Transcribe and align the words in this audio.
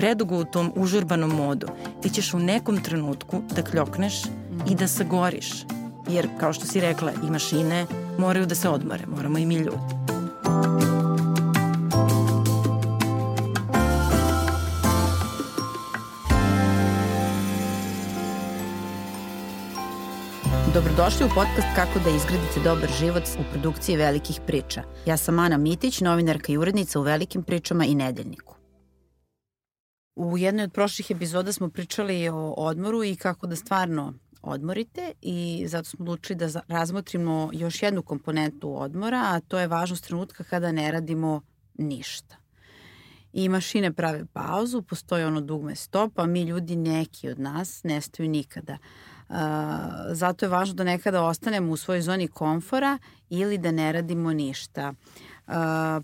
predugo 0.00 0.38
u 0.38 0.44
tom 0.44 0.72
užurbanom 0.76 1.30
modu, 1.30 1.66
ti 2.02 2.10
ćeš 2.10 2.34
u 2.34 2.38
nekom 2.38 2.82
trenutku 2.82 3.42
da 3.56 3.62
kljokneš 3.62 4.22
i 4.70 4.74
da 4.74 4.88
sagoriš. 4.88 5.50
Jer, 6.08 6.28
kao 6.38 6.52
što 6.52 6.66
si 6.66 6.80
rekla, 6.80 7.12
i 7.26 7.30
mašine 7.30 7.86
moraju 8.18 8.46
da 8.46 8.54
se 8.54 8.68
odmore, 8.68 9.06
moramo 9.06 9.38
i 9.38 9.46
mi 9.46 9.54
ljudi. 9.54 9.94
Dobrodošli 20.74 21.26
u 21.26 21.34
podcast 21.34 21.68
Kako 21.76 21.98
da 22.04 22.10
izgradite 22.10 22.60
dobar 22.64 22.90
život 22.98 23.22
u 23.38 23.42
produkciji 23.52 23.96
velikih 23.96 24.40
priča. 24.46 24.82
Ja 25.06 25.16
sam 25.16 25.38
Ana 25.38 25.56
Mitić, 25.56 26.00
novinarka 26.00 26.52
i 26.52 26.58
urednica 26.58 27.00
u 27.00 27.02
Velikim 27.02 27.42
pričama 27.42 27.84
i 27.84 27.94
Nedeljniku. 27.94 28.59
U 30.20 30.38
jednoj 30.38 30.64
od 30.64 30.72
prošlih 30.72 31.10
epizoda 31.10 31.52
smo 31.52 31.68
pričali 31.68 32.28
o 32.28 32.54
odmoru 32.56 33.04
i 33.04 33.16
kako 33.16 33.46
da 33.46 33.56
stvarno 33.56 34.14
odmorite 34.42 35.12
i 35.22 35.64
zato 35.68 35.88
smo 35.88 36.02
odlučili 36.02 36.36
da 36.36 36.60
razmotrimo 36.68 37.50
još 37.52 37.82
jednu 37.82 38.02
komponentu 38.02 38.82
odmora, 38.82 39.22
a 39.26 39.40
to 39.40 39.58
je 39.58 39.66
važnost 39.66 40.04
trenutka 40.04 40.44
kada 40.44 40.72
ne 40.72 40.92
radimo 40.92 41.40
ništa. 41.78 42.36
I 43.32 43.48
mašine 43.48 43.92
prave 43.92 44.24
pauzu, 44.32 44.82
postoji 44.82 45.24
ono 45.24 45.40
dugme 45.40 45.74
stop, 45.74 46.18
a 46.18 46.26
mi 46.26 46.42
ljudi 46.42 46.76
neki 46.76 47.28
od 47.28 47.38
nas 47.38 47.80
ne 47.84 48.00
staju 48.00 48.28
nikada. 48.28 48.78
Uh, 49.28 49.36
zato 50.12 50.44
je 50.44 50.48
važno 50.48 50.74
da 50.74 50.84
nekada 50.84 51.22
ostanemo 51.22 51.72
u 51.72 51.76
svojoj 51.76 52.02
zoni 52.02 52.28
komfora 52.28 52.98
ili 53.30 53.58
da 53.58 53.72
ne 53.72 53.92
radimo 53.92 54.32
ništa. 54.32 54.92
Uh, 55.46 55.54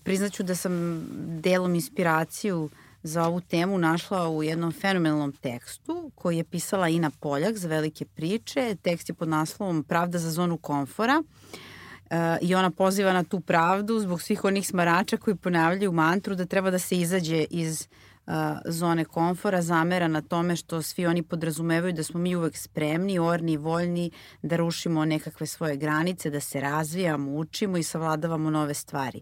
priznaću 0.05 0.43
da 0.43 0.55
sam 0.55 1.05
delom 1.43 1.75
inspiraciju 1.75 2.71
za 3.07 3.25
ovu 3.27 3.41
temu 3.41 3.79
našla 3.79 4.29
u 4.29 4.43
jednom 4.43 4.73
fenomenalnom 4.73 5.33
tekstu 5.33 6.11
koji 6.15 6.37
je 6.37 6.45
pisala 6.45 6.89
Ina 6.89 7.11
Poljak 7.21 7.57
za 7.57 7.69
velike 7.69 8.05
priče. 8.05 8.77
Tekst 8.83 9.09
je 9.09 9.15
pod 9.15 9.29
naslovom 9.29 9.85
Pravda 9.85 10.19
za 10.19 10.31
zonu 10.31 10.57
komfora. 10.57 11.23
Uh, 11.23 12.17
I 12.41 12.55
ona 12.55 12.71
poziva 12.71 13.13
na 13.13 13.25
tu 13.25 13.41
pravdu 13.41 14.01
zbog 14.01 14.23
svih 14.23 14.45
onih 14.45 14.69
smarača 14.69 15.17
koji 15.17 15.37
ponavljaju 15.37 15.93
mantru 15.93 16.35
da 16.35 16.47
treba 16.47 16.71
da 16.71 16.79
se 16.79 16.97
izađe 16.97 17.45
iz 17.51 17.89
uh, 18.27 18.33
zone 18.65 19.05
komfora 19.05 19.63
zamera 19.63 20.09
na 20.09 20.23
tome 20.23 20.57
što 20.57 20.83
svi 20.83 21.07
oni 21.07 21.23
podrazumevaju 21.23 21.93
da 21.93 22.03
smo 22.03 22.21
mi 22.21 22.37
uvek 22.37 22.57
spremni, 22.57 23.19
orni 23.19 23.53
i 23.53 23.57
voljni 23.57 24.11
da 24.43 24.57
rušimo 24.57 25.05
nekakve 25.05 25.47
svoje 25.47 25.77
granice, 25.77 26.31
da 26.31 26.41
se 26.41 26.61
razvijamo, 26.61 27.31
učimo 27.31 27.77
i 27.77 27.83
savladavamo 27.83 28.51
nove 28.51 28.75
stvari. 28.75 29.21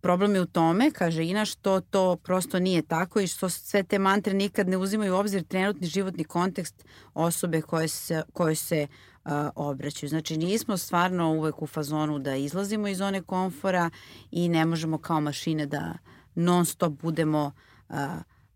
Problem 0.00 0.34
je 0.34 0.40
u 0.40 0.46
tome, 0.46 0.90
kaže 0.90 1.24
Ina, 1.24 1.44
što 1.44 1.80
to 1.80 2.16
prosto 2.16 2.58
nije 2.58 2.82
tako 2.82 3.20
i 3.20 3.26
što 3.26 3.48
sve 3.48 3.82
te 3.82 3.98
mantre 3.98 4.34
nikad 4.34 4.68
ne 4.68 4.76
uzimaju 4.76 5.14
u 5.14 5.16
obzir 5.16 5.44
trenutni 5.44 5.86
životni 5.86 6.24
kontekst 6.24 6.84
osobe 7.14 7.62
koje 7.62 7.88
se, 7.88 8.22
koje 8.32 8.54
se 8.54 8.86
uh, 9.24 9.30
obraćaju. 9.54 10.10
Znači 10.10 10.36
nismo 10.36 10.76
stvarno 10.76 11.32
uvek 11.32 11.62
u 11.62 11.66
fazonu 11.66 12.18
da 12.18 12.36
izlazimo 12.36 12.88
iz 12.88 12.98
zone 12.98 13.22
komfora 13.22 13.90
i 14.30 14.48
ne 14.48 14.64
možemo 14.64 14.98
kao 14.98 15.20
mašine 15.20 15.66
da 15.66 15.94
non 16.34 16.66
stop 16.66 16.92
budemo 16.92 17.52
uh, 17.88 17.96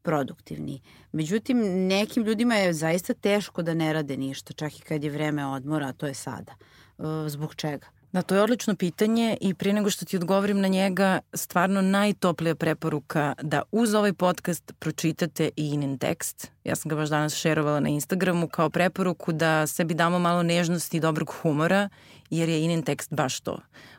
produktivni. 0.05 0.81
Međutim, 1.13 1.87
nekim 1.87 2.25
ljudima 2.25 2.55
je 2.55 2.73
zaista 2.73 3.15
teško 3.15 3.63
da 3.63 3.75
ne 3.75 3.93
rade 3.93 4.17
ništa, 4.17 4.53
čak 4.53 4.79
i 4.79 4.83
kad 4.83 5.05
je 5.05 5.11
vreme 5.11 5.47
odmora, 5.47 5.87
a 5.87 5.93
to 5.93 6.07
je 6.07 6.15
sada. 6.15 6.53
E, 6.99 7.29
zbog 7.29 7.55
čega? 7.55 7.87
Da, 8.15 8.23
to 8.23 8.35
je 8.35 8.43
odlično 8.43 8.77
pitanje 8.77 9.37
i 9.41 9.55
prije 9.55 9.75
nego 9.75 9.91
što 9.91 10.05
ti 10.05 10.17
odgovorim 10.17 10.61
na 10.61 10.69
njega, 10.69 11.19
stvarno 11.33 11.83
najtoplija 11.83 12.55
preporuka 12.55 13.35
da 13.43 13.63
uz 13.73 13.95
ovaj 13.95 14.13
podcast 14.13 14.73
pročitate 14.79 15.51
i 15.57 15.69
inin 15.69 15.99
tekst. 15.99 16.51
Ja 16.65 16.77
sam 16.77 16.89
ga 16.89 16.97
baš 16.97 17.09
danas 17.09 17.35
šerovala 17.35 17.81
na 17.81 17.89
Instagramu 17.89 18.49
kao 18.49 18.71
preporuku 18.71 19.33
da 19.33 19.67
sebi 19.67 19.95
damo 19.95 20.19
malo 20.19 20.43
nežnosti 20.43 20.97
i 20.97 21.01
dobrog 21.01 21.35
humora, 21.43 21.89
jer 22.31 22.49
je 22.49 22.65
inin 22.65 22.83
tekst 22.83 23.15
baš 23.15 23.41
to. 23.41 23.59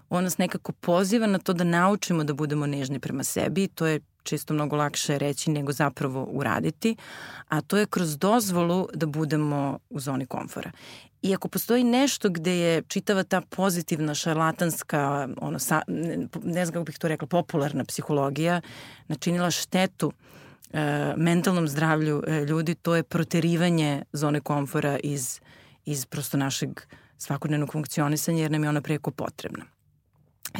On 0.09 0.23
nas 0.23 0.37
nekako 0.37 0.71
poziva 0.71 1.27
na 1.27 1.39
to 1.39 1.53
da 1.53 1.63
naučimo 1.63 2.23
da 2.23 2.33
budemo 2.33 2.67
nežni 2.67 2.99
prema 2.99 3.23
sebi, 3.23 3.67
to 3.67 3.85
je 3.85 3.99
čisto 4.25 4.53
mnogo 4.53 4.75
lakše 4.75 5.17
reći 5.17 5.51
nego 5.51 5.71
zapravo 5.71 6.23
uraditi, 6.23 6.95
a 7.47 7.61
to 7.61 7.77
je 7.77 7.85
kroz 7.85 8.17
dozvolu 8.17 8.87
da 8.93 9.05
budemo 9.05 9.79
u 9.89 9.99
zoni 9.99 10.25
komfora. 10.25 10.71
I 11.21 11.33
ako 11.35 11.47
postoji 11.47 11.83
nešto 11.83 12.29
gde 12.29 12.57
je 12.57 12.81
čitava 12.87 13.23
ta 13.23 13.41
pozitivna, 13.41 14.15
šarlatanska, 14.15 15.29
ono, 15.41 15.59
sa, 15.59 15.81
ne 16.43 16.65
znam 16.65 16.73
kako 16.73 16.83
bih 16.83 16.97
to 16.97 17.07
rekla, 17.07 17.27
popularna 17.27 17.85
psihologija 17.85 18.61
načinila 19.07 19.51
štetu 19.51 20.11
e, 20.73 21.13
mentalnom 21.17 21.67
zdravlju 21.67 22.23
e, 22.27 22.45
ljudi, 22.45 22.75
to 22.75 22.95
je 22.95 23.03
proterivanje 23.03 24.03
zone 24.13 24.39
komfora 24.39 24.99
iz, 25.03 25.39
iz 25.85 26.05
prosto 26.05 26.37
našeg 26.37 26.81
svakodnevnog 27.17 27.71
funkcionisanja, 27.71 28.41
jer 28.41 28.51
nam 28.51 28.63
je 28.63 28.69
ona 28.69 28.81
preko 28.81 29.11
potrebna. 29.11 29.65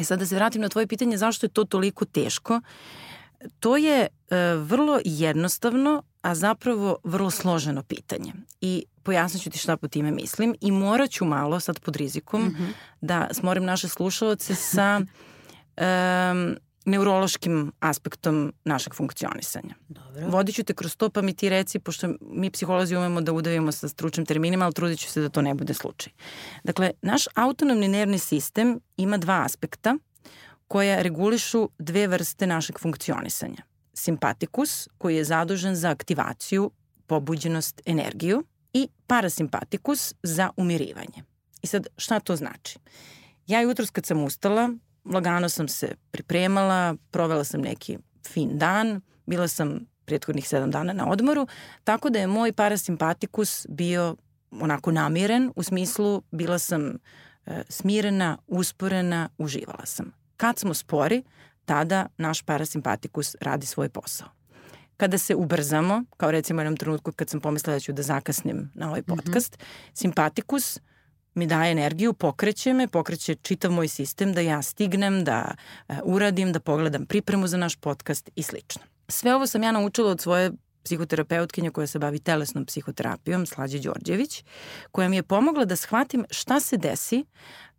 E 0.00 0.04
sad 0.04 0.18
da 0.18 0.26
se 0.26 0.34
vratim 0.34 0.62
na 0.62 0.68
tvoje 0.68 0.86
pitanje 0.86 1.16
zašto 1.16 1.46
je 1.46 1.50
to 1.50 1.64
toliko 1.64 2.04
teško. 2.04 2.60
To 3.60 3.76
je 3.76 4.06
e, 4.06 4.36
vrlo 4.54 5.00
jednostavno, 5.04 6.02
a 6.22 6.34
zapravo 6.34 6.96
vrlo 7.04 7.30
složeno 7.30 7.82
pitanje. 7.82 8.32
I 8.60 8.84
pojasnit 9.02 9.42
ću 9.42 9.50
ti 9.50 9.58
šta 9.58 9.76
po 9.76 9.88
time 9.88 10.10
mislim 10.10 10.54
i 10.60 10.70
morat 10.70 11.10
ću 11.10 11.24
malo 11.24 11.60
sad 11.60 11.80
pod 11.80 11.96
rizikom 11.96 12.42
mm 12.42 12.56
-hmm. 12.58 12.72
da 13.00 13.28
smorim 13.32 13.64
naše 13.64 13.88
slušalce 13.88 14.54
sa 14.54 15.00
um, 16.30 16.56
neurološkim 16.86 17.72
aspektom 17.80 18.52
našeg 18.64 18.94
funkcionisanja. 18.94 19.74
Dobro. 19.88 20.28
Vodit 20.28 20.54
ću 20.54 20.64
te 20.64 20.74
kroz 20.74 20.96
to 20.96 21.10
pa 21.10 21.22
mi 21.22 21.34
ti 21.34 21.48
reci, 21.48 21.78
pošto 21.78 22.08
mi 22.20 22.50
psiholozi 22.50 22.96
umemo 22.96 23.20
da 23.20 23.32
udavimo 23.32 23.72
sa 23.72 23.88
stručnim 23.88 24.26
terminima, 24.26 24.64
ali 24.64 24.74
trudit 24.74 24.98
ću 24.98 25.08
se 25.08 25.20
da 25.20 25.28
to 25.28 25.42
ne 25.42 25.54
bude 25.54 25.74
slučaj. 25.74 26.12
Dakle, 26.64 26.90
naš 27.02 27.24
autonomni 27.34 27.88
nervni 27.88 28.18
sistem 28.18 28.80
ima 28.96 29.18
dva 29.18 29.42
aspekta 29.44 29.96
koja 30.68 31.02
regulišu 31.02 31.68
dve 31.78 32.06
vrste 32.06 32.46
našeg 32.46 32.78
funkcionisanja. 32.78 33.62
Simpatikus, 33.94 34.88
koji 34.98 35.16
je 35.16 35.24
zadužen 35.24 35.76
za 35.76 35.90
aktivaciju, 35.90 36.70
pobuđenost, 37.06 37.80
energiju 37.86 38.44
i 38.72 38.88
parasimpatikus 39.06 40.14
za 40.22 40.50
umirivanje. 40.56 41.22
I 41.62 41.66
sad, 41.66 41.86
šta 41.96 42.20
to 42.20 42.36
znači? 42.36 42.78
Ja 43.46 43.60
jutros 43.60 43.90
kad 43.90 44.06
sam 44.06 44.24
ustala, 44.24 44.70
lagano 45.04 45.48
sam 45.48 45.68
se 45.68 45.94
pripremala, 46.10 46.96
provela 47.10 47.44
sam 47.44 47.60
neki 47.60 47.98
fin 48.26 48.58
dan, 48.58 49.00
bila 49.26 49.48
sam 49.48 49.80
prethodnih 50.04 50.48
sedam 50.48 50.70
dana 50.70 50.92
na 50.92 51.10
odmoru, 51.10 51.46
tako 51.84 52.10
da 52.10 52.18
je 52.18 52.26
moj 52.26 52.52
parasimpatikus 52.52 53.66
bio 53.68 54.16
onako 54.50 54.92
namiren, 54.92 55.52
u 55.56 55.62
smislu 55.62 56.22
bila 56.30 56.58
sam 56.58 56.98
e, 57.46 57.62
smirena, 57.68 58.38
usporena, 58.46 59.28
uživala 59.38 59.86
sam. 59.86 60.25
Kad 60.36 60.58
smo 60.58 60.74
spori, 60.74 61.22
tada 61.64 62.06
naš 62.18 62.42
parasimpatikus 62.42 63.36
radi 63.40 63.66
svoj 63.66 63.88
posao. 63.88 64.28
Kada 64.96 65.18
se 65.18 65.34
ubrzamo, 65.34 66.04
kao 66.16 66.30
recimo 66.30 66.58
u 66.58 66.62
jednom 66.62 66.76
trenutku 66.76 67.12
kad 67.12 67.30
sam 67.30 67.40
pomislila 67.40 67.76
da 67.76 67.80
ću 67.80 67.92
da 67.92 68.02
zakasnim 68.02 68.70
na 68.74 68.88
ovaj 68.88 69.00
mhm. 69.00 69.16
podcast, 69.16 69.58
mm 69.58 69.62
-hmm. 69.62 69.98
simpatikus 69.98 70.80
mi 71.34 71.46
daje 71.46 71.72
energiju, 71.72 72.12
pokreće 72.12 72.72
me, 72.72 72.88
pokreće 72.88 73.34
čitav 73.34 73.70
moj 73.70 73.88
sistem 73.88 74.32
da 74.32 74.40
ja 74.40 74.62
stignem, 74.62 75.24
da 75.24 75.54
uh, 75.88 75.96
uradim, 76.04 76.52
da 76.52 76.60
pogledam 76.60 77.06
pripremu 77.06 77.46
za 77.46 77.56
naš 77.56 77.76
podcast 77.76 78.30
i 78.36 78.42
slično. 78.42 78.82
Sve 79.08 79.34
ovo 79.34 79.46
sam 79.46 79.62
ja 79.62 79.72
naučila 79.72 80.10
od 80.10 80.20
svoje 80.20 80.52
psihoterapeutkinja 80.84 81.70
koja 81.70 81.86
se 81.86 81.98
bavi 81.98 82.18
telesnom 82.18 82.66
psihoterapijom, 82.66 83.46
Slađe 83.46 83.78
Đorđević, 83.78 84.44
koja 84.92 85.08
mi 85.08 85.16
je 85.16 85.22
pomogla 85.22 85.64
da 85.64 85.76
shvatim 85.76 86.24
šta 86.30 86.60
se 86.60 86.76
desi 86.76 87.24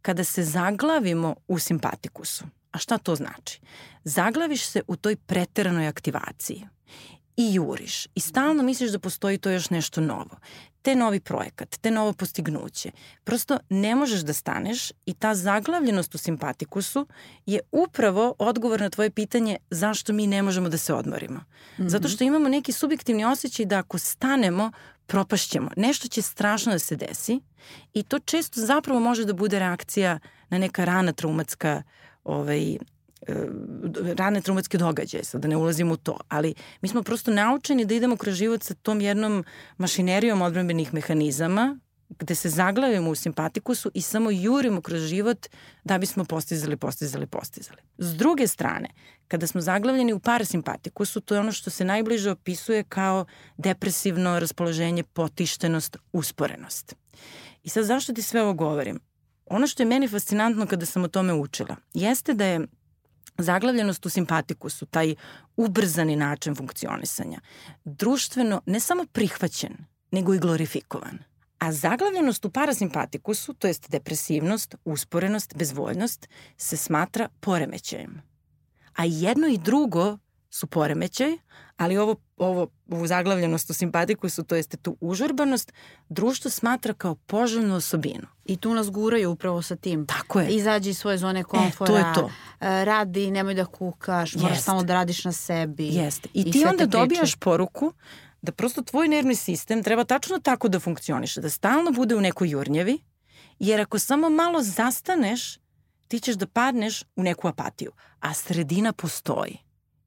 kada 0.07 0.23
se 0.23 0.43
zaglavimo 0.43 1.35
u 1.47 1.59
simpatikusu. 1.59 2.45
A 2.71 2.77
šta 2.77 2.97
to 2.97 3.15
znači? 3.15 3.59
Zaglaviš 4.03 4.65
se 4.65 4.81
u 4.87 4.95
toj 4.95 5.15
preteranoj 5.15 5.87
aktivaciji 5.87 6.67
i 7.37 7.53
juriš 7.53 8.05
i 8.15 8.19
stalno 8.19 8.63
misliš 8.63 8.91
da 8.91 8.99
postoji 8.99 9.37
to 9.37 9.49
još 9.49 9.69
nešto 9.69 10.01
novo. 10.01 10.37
Te 10.81 10.95
novi 10.95 11.19
projekat, 11.19 11.77
te 11.81 11.91
novo 11.91 12.13
postignuće. 12.13 12.91
Prosto 13.23 13.59
ne 13.69 13.95
možeš 13.95 14.21
da 14.21 14.33
staneš 14.33 14.91
i 15.05 15.13
ta 15.13 15.35
zaglavljenost 15.35 16.15
u 16.15 16.17
simpatikusu 16.17 17.07
je 17.45 17.59
upravo 17.71 18.35
odgovor 18.39 18.81
na 18.81 18.89
tvoje 18.89 19.11
pitanje 19.11 19.57
zašto 19.69 20.13
mi 20.13 20.27
ne 20.27 20.43
možemo 20.43 20.69
da 20.69 20.77
se 20.77 20.93
odmorimo. 20.93 21.39
Mm 21.39 21.83
-hmm. 21.83 21.89
Zato 21.89 22.07
što 22.07 22.23
imamo 22.23 22.49
neki 22.49 22.71
subjektivni 22.71 23.25
osjećaj 23.25 23.65
da 23.65 23.79
ako 23.79 23.97
stanemo, 23.97 24.71
propašćemo. 25.07 25.69
Nešto 25.77 26.07
će 26.07 26.21
strašno 26.21 26.71
da 26.71 26.79
se 26.79 26.95
desi 26.95 27.39
i 27.93 28.03
to 28.03 28.19
često 28.19 28.61
zapravo 28.61 28.99
može 28.99 29.25
da 29.25 29.33
bude 29.33 29.59
reakcija 29.59 30.19
na 30.49 30.57
neka 30.57 30.85
rana 30.85 31.11
traumatska 31.11 31.83
ovaj, 32.23 32.77
E, 33.27 33.33
rane 34.17 34.41
traumatske 34.41 34.77
događaje, 34.77 35.23
sad 35.23 35.41
da 35.41 35.47
ne 35.47 35.57
ulazim 35.57 35.91
u 35.91 35.97
to, 35.97 36.17
ali 36.27 36.53
mi 36.81 36.89
smo 36.89 37.03
prosto 37.03 37.31
naučeni 37.31 37.85
da 37.85 37.93
idemo 37.93 38.15
kroz 38.15 38.35
život 38.35 38.63
sa 38.63 38.73
tom 38.73 39.01
jednom 39.01 39.45
mašinerijom 39.77 40.41
odbranbenih 40.41 40.93
mehanizama 40.93 41.79
gde 42.09 42.35
se 42.35 42.49
zaglavimo 42.49 43.09
u 43.09 43.15
simpatikusu 43.15 43.91
i 43.93 44.01
samo 44.01 44.31
jurimo 44.31 44.81
kroz 44.81 45.01
život 45.01 45.47
da 45.83 45.97
bismo 45.97 46.25
postizali, 46.25 46.77
postizali, 46.77 47.27
postizali. 47.27 47.81
S 47.97 48.15
druge 48.15 48.47
strane, 48.47 48.89
kada 49.27 49.47
smo 49.47 49.61
zaglavljeni 49.61 50.13
u 50.13 50.19
parasimpatikusu, 50.19 51.21
to 51.21 51.33
je 51.35 51.39
ono 51.39 51.51
što 51.51 51.69
se 51.69 51.85
najbliže 51.85 52.31
opisuje 52.31 52.83
kao 52.83 53.25
depresivno 53.57 54.39
raspoloženje, 54.39 55.03
potištenost, 55.03 55.97
usporenost. 56.13 56.95
I 57.63 57.69
sad 57.69 57.85
zašto 57.85 58.13
ti 58.13 58.21
sve 58.21 58.41
ovo 58.41 58.53
govorim? 58.53 58.99
Ono 59.45 59.67
što 59.67 59.83
je 59.83 59.87
meni 59.87 60.07
fascinantno 60.07 60.67
kada 60.67 60.85
sam 60.85 61.03
o 61.03 61.07
tome 61.07 61.33
učila, 61.33 61.75
jeste 61.93 62.33
da 62.33 62.45
je 62.45 62.67
zaglavljenost 63.37 64.05
u 64.05 64.09
simpatikusu, 64.09 64.85
taj 64.85 65.15
ubrzani 65.55 66.15
način 66.15 66.55
funkcionisanja, 66.55 67.39
društveno 67.85 68.61
ne 68.65 68.79
samo 68.79 69.05
prihvaćen, 69.05 69.77
nego 70.11 70.33
i 70.33 70.39
glorifikovan. 70.39 71.19
A 71.59 71.71
zaglavljenost 71.71 72.45
u 72.45 72.49
parasimpatikusu, 72.49 73.53
to 73.53 73.67
jest 73.67 73.89
depresivnost, 73.89 74.75
usporenost, 74.85 75.55
bezvoljnost, 75.55 76.29
se 76.57 76.77
smatra 76.77 77.29
poremećajem. 77.39 78.21
A 78.95 79.05
jedno 79.05 79.47
i 79.47 79.57
drugo 79.57 80.17
su 80.49 80.67
poremećaj, 80.67 81.37
ali 81.77 81.97
ovo, 81.97 82.15
ovo, 82.37 82.67
ovu 82.91 83.07
zaglavljenost 83.07 83.69
u 83.69 83.73
simpatikusu, 83.73 84.43
to 84.43 84.55
jeste 84.55 84.77
tu 84.77 84.97
užurbanost, 85.01 85.73
društvo 86.09 86.51
smatra 86.51 86.93
kao 86.93 87.15
poželjnu 87.15 87.75
osobinu. 87.75 88.27
I 88.45 88.57
tu 88.57 88.73
nas 88.73 88.91
guraju 88.91 89.31
upravo 89.31 89.61
sa 89.61 89.75
tim. 89.75 90.05
Tako 90.05 90.39
je. 90.39 90.49
Izađi 90.49 90.89
iz 90.89 90.97
svoje 90.97 91.17
zone 91.17 91.43
komfora. 91.43 91.93
E, 91.93 91.93
to 91.93 91.97
je 91.97 92.13
to. 92.13 92.29
E, 92.59 92.85
radi, 92.85 93.31
nemoj 93.31 93.53
da 93.53 93.65
kukaš, 93.65 94.35
moraš 94.35 94.61
samo 94.61 94.83
da 94.83 94.93
radiš 94.93 95.25
na 95.25 95.31
sebi. 95.31 95.87
Jeste. 95.87 96.29
I, 96.33 96.41
I 96.41 96.51
ti 96.51 96.65
onda 96.65 96.85
dobijaš 96.85 97.35
poruku 97.35 97.93
da 98.47 98.51
prosto 98.51 98.81
tvoj 98.81 99.07
nervni 99.07 99.35
sistem 99.35 99.83
treba 99.83 100.03
tačno 100.03 100.39
tako 100.39 100.67
da 100.67 100.79
funkcioniše, 100.79 101.41
da 101.41 101.49
stalno 101.49 101.91
bude 101.91 102.15
u 102.15 102.21
nekoj 102.21 102.49
jurnjevi, 102.49 102.99
jer 103.59 103.81
ako 103.81 103.99
samo 103.99 104.29
malo 104.29 104.61
zastaneš, 104.63 105.57
ti 106.07 106.19
ćeš 106.19 106.35
da 106.35 106.47
padneš 106.47 107.03
u 107.15 107.23
neku 107.23 107.47
apatiju. 107.47 107.91
A 108.19 108.33
sredina 108.33 108.93
postoji. 108.93 109.57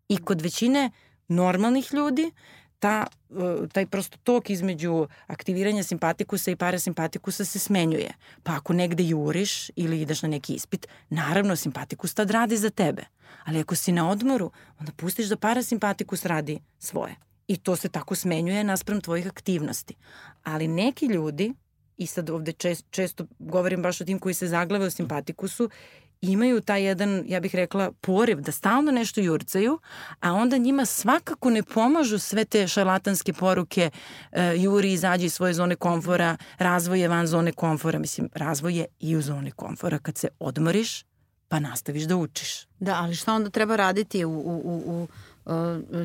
I 0.09 0.17
kod 0.17 0.41
većine 0.41 0.91
normalnih 1.29 1.95
ljudi 1.95 2.31
ta, 2.79 3.07
e, 3.31 3.69
taj 3.73 3.87
prosto 3.87 4.19
tok 4.25 4.51
između 4.51 5.07
aktiviranja 5.27 5.83
simpatikusa 5.83 6.51
i 6.51 6.57
parasimpatikusa 6.57 7.45
se 7.45 7.59
smenjuje. 7.59 8.15
Pa 8.43 8.57
ako 8.57 8.73
negde 8.73 9.03
juriš 9.03 9.71
ili 9.77 10.01
ideš 10.01 10.23
na 10.23 10.29
neki 10.29 10.55
ispit, 10.55 10.87
naravno 11.11 11.57
simpatikus 11.57 12.15
tad 12.15 12.31
radi 12.31 12.57
za 12.57 12.71
tebe. 12.71 13.05
Ali 13.45 13.61
ako 13.61 13.75
si 13.75 13.93
na 13.93 14.11
odmoru, 14.11 14.51
onda 14.79 14.93
pustiš 14.93 15.27
da 15.27 15.37
parasimpatikus 15.37 16.25
radi 16.25 16.61
svoje. 16.79 17.30
I 17.50 17.56
to 17.56 17.76
se 17.76 17.88
tako 17.88 18.14
smenjuje 18.14 18.64
naspram 18.64 19.00
tvojih 19.00 19.26
aktivnosti. 19.26 19.94
Ali 20.43 20.69
neki 20.69 21.06
ljudi, 21.06 21.55
i 21.97 22.06
sad 22.06 22.31
ovde 22.31 22.52
čest, 22.52 22.85
često 22.91 23.26
govorim 23.38 23.82
baš 23.82 24.00
o 24.00 24.05
tim 24.05 24.19
koji 24.19 24.35
se 24.35 24.49
zaglave 24.49 24.87
u 24.87 24.91
simpatikusu, 24.91 25.70
imaju 26.20 26.61
taj 26.61 26.85
jedan, 26.85 27.25
ja 27.26 27.41
bih 27.41 27.55
rekla, 27.55 27.93
poriv 28.00 28.41
da 28.41 28.52
stalno 28.52 28.93
nešto 28.93 29.20
jurcaju, 29.20 29.79
a 30.20 30.32
onda 30.32 30.56
njima 30.56 30.85
svakako 30.87 31.50
ne 31.50 31.62
pomažu 31.62 32.19
sve 32.19 32.44
te 32.44 32.69
šarlatanske 32.69 33.32
poruke 33.32 33.91
e, 34.32 34.55
juri, 34.56 34.93
izađi 34.93 35.26
iz 35.26 35.35
svoje 35.35 35.55
zone 35.55 35.76
komfora, 35.76 36.37
razvoj 36.58 37.00
je 37.00 37.08
van 37.08 37.26
zone 37.26 37.52
komfora. 37.52 37.99
Mislim, 37.99 38.29
razvoj 38.35 38.79
je 38.79 38.87
i 39.00 39.17
u 39.17 39.23
zone 39.23 39.50
komfora 39.50 39.99
kad 39.99 40.19
se 40.19 40.29
odmoriš, 40.38 41.05
pa 41.49 41.61
nastaviš 41.61 42.02
da 42.02 42.17
učiš. 42.17 42.67
Da, 42.81 42.94
ali 42.94 43.14
šta 43.14 43.35
onda 43.35 43.50
treba 43.50 43.76
raditi 43.76 44.25
u, 44.25 44.31
u, 44.31 44.62
u, 44.64 44.82
u 44.87 45.08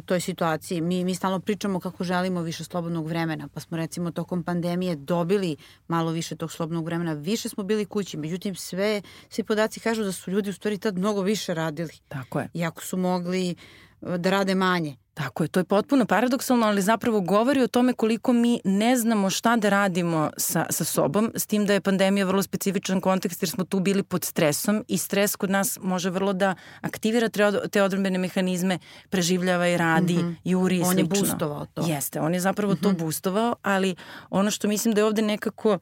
toj 0.06 0.20
situaciji? 0.22 0.82
Mi, 0.82 1.04
mi 1.04 1.16
stalno 1.16 1.40
pričamo 1.40 1.80
kako 1.80 2.04
želimo 2.04 2.42
više 2.42 2.64
slobodnog 2.64 3.08
vremena, 3.08 3.48
pa 3.54 3.60
smo 3.60 3.78
recimo 3.78 4.12
tokom 4.12 4.44
pandemije 4.44 4.96
dobili 4.96 5.56
malo 5.88 6.12
više 6.12 6.36
tog 6.36 6.52
slobodnog 6.52 6.86
vremena, 6.86 7.14
više 7.14 7.50
smo 7.50 7.64
bili 7.64 7.86
kući, 7.86 8.18
međutim 8.18 8.56
sve, 8.56 9.02
svi 9.30 9.44
podaci 9.44 9.80
kažu 9.80 10.04
da 10.04 10.12
su 10.12 10.32
ljudi 10.32 10.50
u 10.50 10.54
stvari 10.54 10.78
tad 10.78 10.98
mnogo 10.98 11.22
više 11.22 11.54
radili, 11.54 11.94
Tako 12.08 12.40
je. 12.40 12.50
iako 12.54 12.84
su 12.84 12.98
mogli 12.98 13.52
uh, 13.52 13.85
da 14.18 14.30
rade 14.30 14.56
manje. 14.56 14.96
Tako 15.14 15.44
je, 15.44 15.48
to 15.48 15.60
je 15.60 15.64
potpuno 15.64 16.06
paradoksalno, 16.06 16.66
ali 16.68 16.82
zapravo 16.82 17.22
govori 17.22 17.62
o 17.62 17.68
tome 17.68 17.94
koliko 17.94 18.34
mi 18.34 18.60
ne 18.64 18.98
znamo 18.98 19.30
šta 19.30 19.56
da 19.56 19.70
radimo 19.70 20.30
sa, 20.38 20.66
sa 20.70 20.84
sobom, 20.84 21.32
s 21.36 21.46
tim 21.46 21.66
da 21.66 21.74
je 21.74 21.82
pandemija 21.82 22.26
vrlo 22.26 22.44
specifičan 22.44 23.02
kontekst 23.02 23.44
jer 23.44 23.50
smo 23.50 23.64
tu 23.64 23.80
bili 23.80 24.04
pod 24.04 24.24
stresom 24.24 24.84
i 24.88 24.98
stres 24.98 25.36
kod 25.36 25.50
nas 25.50 25.78
može 25.82 26.10
vrlo 26.10 26.34
da 26.34 26.56
aktivira 26.82 27.30
te 27.30 27.46
od- 27.46 27.72
te 27.72 27.84
odrambene 27.84 28.18
mehanizme, 28.18 28.80
preživljava 29.10 29.68
i 29.68 29.78
radi, 29.78 30.14
mm 30.14 30.18
-hmm. 30.18 30.36
juri 30.44 30.78
i 30.78 30.82
On 30.82 31.00
je 31.00 31.06
slično. 31.06 31.28
boostovao 31.28 31.66
to. 31.66 31.86
Jeste, 31.88 32.22
on 32.22 32.34
je 32.34 32.40
zapravo 32.40 32.74
mm 32.74 32.76
-hmm. 32.76 32.84
to 32.84 32.92
boostovao, 33.06 33.56
ali 33.62 33.96
ono 34.30 34.52
što 34.52 34.68
mislim 34.68 34.94
da 34.94 35.02
je 35.02 35.06
ovde 35.06 35.22
nekako 35.22 35.80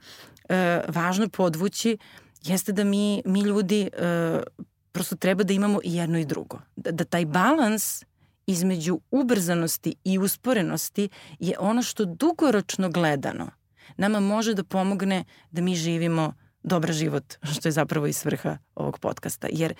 e, 0.50 0.82
važno 0.88 1.30
podvući 1.30 1.98
jeste 2.44 2.72
da 2.72 2.84
mi, 2.84 3.22
mi 3.26 3.42
ljudi 3.42 3.90
e, 3.94 4.40
prosto 4.92 5.16
treba 5.16 5.44
da 5.44 5.54
imamo 5.54 5.80
i 5.84 5.96
jedno 5.96 6.20
i 6.20 6.26
drugo. 6.26 6.60
Da, 6.76 6.92
da 6.92 7.04
taj 7.04 7.26
balans 7.26 8.04
između 8.48 9.00
ubrzanosti 9.12 9.96
i 10.04 10.20
usporenosti 10.20 11.10
je 11.40 11.56
ono 11.60 11.82
što 11.82 12.06
dugoročno 12.06 12.90
gledano 12.90 13.52
nama 13.98 14.20
može 14.20 14.54
da 14.54 14.64
pomogne 14.64 15.24
da 15.52 15.62
mi 15.62 15.76
živimo 15.76 16.34
dobar 16.64 16.92
život, 16.94 17.34
što 17.54 17.68
je 17.68 17.72
zapravo 17.72 18.08
i 18.08 18.14
svrha 18.14 18.58
ovog 18.76 19.00
podcasta. 19.00 19.48
Jer 19.52 19.74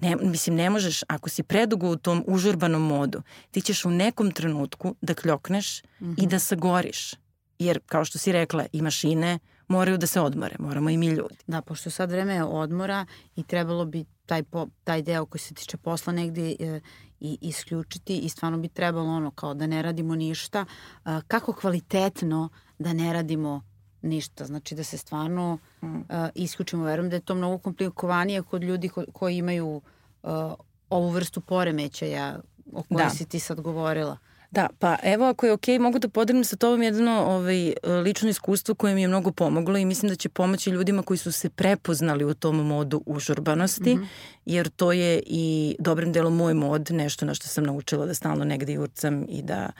ne, 0.00 0.16
mislim, 0.16 0.56
ne 0.56 0.70
možeš, 0.70 1.02
ako 1.08 1.28
si 1.28 1.42
predugo 1.42 1.90
u 1.90 1.96
tom 1.96 2.24
užurbanom 2.26 2.82
modu, 2.82 3.22
ti 3.50 3.60
ćeš 3.60 3.84
u 3.84 3.90
nekom 3.90 4.30
trenutku 4.30 4.96
da 5.00 5.14
kljokneš 5.14 5.82
mm 5.82 6.06
-hmm. 6.06 6.24
i 6.24 6.26
da 6.26 6.38
sagoriš. 6.38 7.14
Jer, 7.58 7.80
kao 7.86 8.04
što 8.04 8.18
si 8.18 8.32
rekla, 8.32 8.66
i 8.72 8.82
mašine 8.82 9.38
moraju 9.68 9.98
da 9.98 10.06
se 10.06 10.20
odmore, 10.20 10.56
moramo 10.58 10.90
i 10.90 10.96
mi 10.96 11.06
ljudi. 11.06 11.36
Da, 11.46 11.62
pošto 11.62 11.90
sad 11.90 12.10
vreme 12.10 12.34
je 12.34 12.44
odmora 12.44 13.06
i 13.36 13.42
trebalo 13.42 13.84
bi 13.84 14.04
taj, 14.26 14.42
po, 14.42 14.66
taj 14.84 15.02
deo 15.02 15.26
koji 15.26 15.40
se 15.40 15.54
tiče 15.54 15.76
posla 15.76 16.12
negde 16.12 16.56
e, 16.60 16.80
i 17.20 17.38
isključiti 17.40 18.18
i 18.18 18.28
stvarno 18.28 18.58
bi 18.58 18.68
trebalo 18.68 19.10
ono 19.10 19.30
kao 19.30 19.54
da 19.54 19.66
ne 19.66 19.82
radimo 19.82 20.14
ništa. 20.14 20.64
A, 21.04 21.20
kako 21.28 21.52
kvalitetno 21.52 22.48
da 22.78 22.92
ne 22.92 23.12
radimo 23.12 23.62
ništa, 24.02 24.44
znači 24.44 24.74
da 24.74 24.84
se 24.84 24.98
stvarno 24.98 25.58
mm. 25.82 26.00
a, 26.08 26.28
isključimo. 26.34 26.84
Verujem 26.84 27.10
da 27.10 27.16
je 27.16 27.20
to 27.20 27.34
mnogo 27.34 27.58
komplikovanije 27.58 28.42
kod 28.42 28.62
ljudi 28.62 28.88
ko, 28.88 29.04
koji 29.12 29.36
imaju 29.36 29.80
a, 30.22 30.54
ovu 30.90 31.10
vrstu 31.10 31.40
poremećaja 31.40 32.40
o 32.72 32.82
kojoj 32.82 33.04
da. 33.04 33.10
si 33.10 33.24
ti 33.24 33.40
sad 33.40 33.60
govorila. 33.60 34.18
Da, 34.50 34.68
pa 34.78 34.96
evo 35.02 35.24
ako 35.24 35.46
je 35.46 35.52
okej, 35.52 35.74
okay, 35.74 35.82
mogu 35.82 35.98
da 35.98 36.08
podelim 36.08 36.44
sa 36.44 36.56
tobom 36.56 36.82
jedno 36.82 37.12
ovaj, 37.12 37.72
lično 38.04 38.28
iskustvo 38.28 38.74
koje 38.74 38.94
mi 38.94 39.02
je 39.02 39.08
mnogo 39.08 39.32
pomoglo 39.32 39.78
i 39.78 39.84
mislim 39.84 40.08
da 40.08 40.16
će 40.16 40.28
pomoći 40.28 40.70
ljudima 40.70 41.02
koji 41.02 41.18
su 41.18 41.32
se 41.32 41.50
prepoznali 41.50 42.24
u 42.24 42.34
tom 42.34 42.56
modu 42.56 43.02
užurbanosti, 43.06 43.94
mm 43.94 43.98
-hmm. 43.98 44.06
jer 44.46 44.68
to 44.68 44.92
je 44.92 45.22
i 45.26 45.76
dobrim 45.78 46.12
delom 46.12 46.36
moj 46.36 46.54
mod, 46.54 46.90
nešto 46.90 47.26
na 47.26 47.34
što 47.34 47.48
sam 47.48 47.64
naučila 47.64 48.06
da 48.06 48.14
stalno 48.14 48.44
negde 48.44 48.72
jurcam 48.72 49.24
i 49.28 49.42
da 49.42 49.70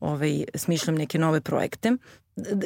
ovaj, 0.00 0.44
smišljam 0.54 0.96
neke 0.96 1.18
nove 1.18 1.40
projekte. 1.40 1.92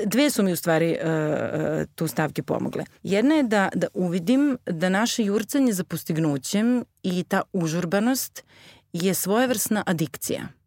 Dve 0.07 0.31
su 0.31 0.43
mi 0.43 0.52
u 0.52 0.57
stvari 0.57 0.97
uh, 1.02 1.87
tu 1.95 2.07
stavke 2.07 2.43
pomogle. 2.43 2.85
Jedna 3.02 3.35
je 3.35 3.43
da, 3.43 3.69
da 3.75 3.87
uvidim 3.95 4.59
da 4.67 4.88
naše 4.88 5.25
jurcanje 5.25 5.73
za 5.73 5.85
postignućem 5.85 6.85
i 7.02 7.25
ta 7.25 7.43
užurbanost 7.52 8.45
je 8.93 9.14
svojevrsna 9.14 9.83
adikcija 9.87 10.60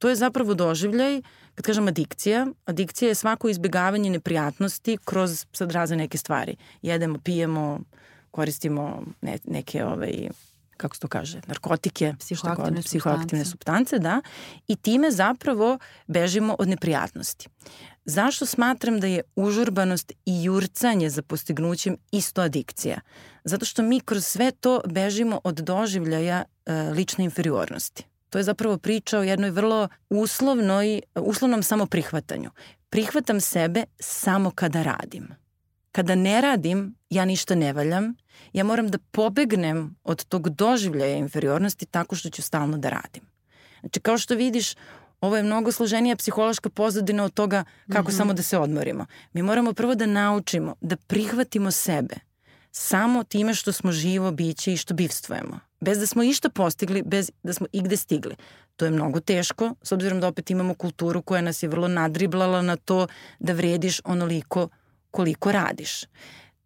to 0.00 0.08
je 0.08 0.16
zapravo 0.16 0.54
doživljaj, 0.54 1.22
kad 1.54 1.64
kažem 1.64 1.88
adikcija, 1.88 2.46
adikcija 2.64 3.08
je 3.08 3.14
svako 3.14 3.48
izbjegavanje 3.48 4.10
neprijatnosti 4.10 4.98
kroz 5.04 5.46
sad 5.52 5.72
razne 5.72 5.96
neke 5.96 6.18
stvari. 6.18 6.56
Jedemo, 6.82 7.18
pijemo, 7.18 7.80
koristimo 8.30 9.02
ne, 9.20 9.38
neke 9.44 9.84
ovaj, 9.84 10.28
kako 10.76 10.94
se 10.94 11.00
to 11.00 11.08
kaže, 11.08 11.40
narkotike, 11.46 12.14
psihoaktivne, 12.18 12.82
psihoaktivne 12.82 13.44
substance, 13.44 13.98
da, 13.98 14.20
i 14.68 14.76
time 14.76 15.10
zapravo 15.10 15.78
bežimo 16.06 16.56
od 16.58 16.68
neprijatnosti. 16.68 17.48
Zašto 18.04 18.46
smatram 18.46 19.00
da 19.00 19.06
je 19.06 19.22
užurbanost 19.36 20.12
i 20.26 20.44
jurcanje 20.44 21.10
za 21.10 21.22
postignućem 21.22 21.96
isto 22.12 22.42
adikcija? 22.42 23.00
Zato 23.44 23.64
što 23.64 23.82
mi 23.82 24.00
kroz 24.00 24.26
sve 24.26 24.50
to 24.50 24.80
bežimo 24.86 25.40
od 25.44 25.54
doživljaja 25.54 26.44
e, 26.66 26.72
lične 26.72 27.24
inferiornosti. 27.24 28.09
To 28.30 28.38
je 28.38 28.44
zapravo 28.44 28.78
priča 28.78 29.18
o 29.18 29.22
jednoj 29.22 29.50
vrlo 29.50 29.88
uslovnoj, 30.10 31.00
uslovnom 31.14 31.62
samoprihvatanju. 31.62 32.50
Prihvatam 32.90 33.40
sebe 33.40 33.84
samo 33.98 34.50
kada 34.50 34.82
radim. 34.82 35.28
Kada 35.92 36.14
ne 36.14 36.40
radim, 36.40 36.94
ja 37.10 37.24
ništa 37.24 37.54
ne 37.54 37.72
valjam, 37.72 38.14
ja 38.52 38.64
moram 38.64 38.88
da 38.88 38.98
pobegnem 38.98 39.96
od 40.04 40.24
tog 40.24 40.48
doživljaja 40.48 41.16
inferiornosti 41.16 41.86
tako 41.86 42.16
što 42.16 42.30
ću 42.30 42.42
stalno 42.42 42.78
da 42.78 42.88
radim. 42.88 43.22
Znači, 43.80 44.00
kao 44.00 44.18
što 44.18 44.34
vidiš, 44.34 44.74
ovo 45.20 45.36
je 45.36 45.42
mnogo 45.42 45.72
složenija 45.72 46.16
psihološka 46.16 46.70
pozadina 46.70 47.24
od 47.24 47.34
toga 47.34 47.64
kako 47.92 48.08
mm 48.08 48.12
-hmm. 48.12 48.16
samo 48.16 48.32
da 48.32 48.42
se 48.42 48.58
odmorimo. 48.58 49.06
Mi 49.32 49.42
moramo 49.42 49.72
prvo 49.72 49.94
da 49.94 50.06
naučimo, 50.06 50.74
da 50.80 50.96
prihvatimo 50.96 51.70
sebe 51.70 52.14
samo 52.72 53.24
time 53.24 53.54
što 53.54 53.72
smo 53.72 53.92
živo 53.92 54.30
biće 54.30 54.72
i 54.72 54.76
što 54.76 54.94
bivstvujemo. 54.94 55.60
Bez 55.80 55.98
da 55.98 56.06
smo 56.06 56.22
išta 56.22 56.48
postigli, 56.48 57.02
bez 57.02 57.30
da 57.42 57.52
smo 57.52 57.66
igde 57.72 57.96
stigli. 57.96 58.36
To 58.76 58.84
je 58.84 58.90
mnogo 58.90 59.20
teško, 59.20 59.74
s 59.82 59.92
obzirom 59.92 60.20
da 60.20 60.28
opet 60.28 60.50
imamo 60.50 60.74
kulturu 60.74 61.22
koja 61.22 61.42
nas 61.42 61.62
je 61.62 61.68
vrlo 61.68 61.88
nadriblala 61.88 62.62
na 62.62 62.76
to 62.76 63.06
da 63.38 63.52
vrediš 63.52 64.00
onoliko 64.04 64.68
koliko 65.10 65.52
radiš 65.52 66.04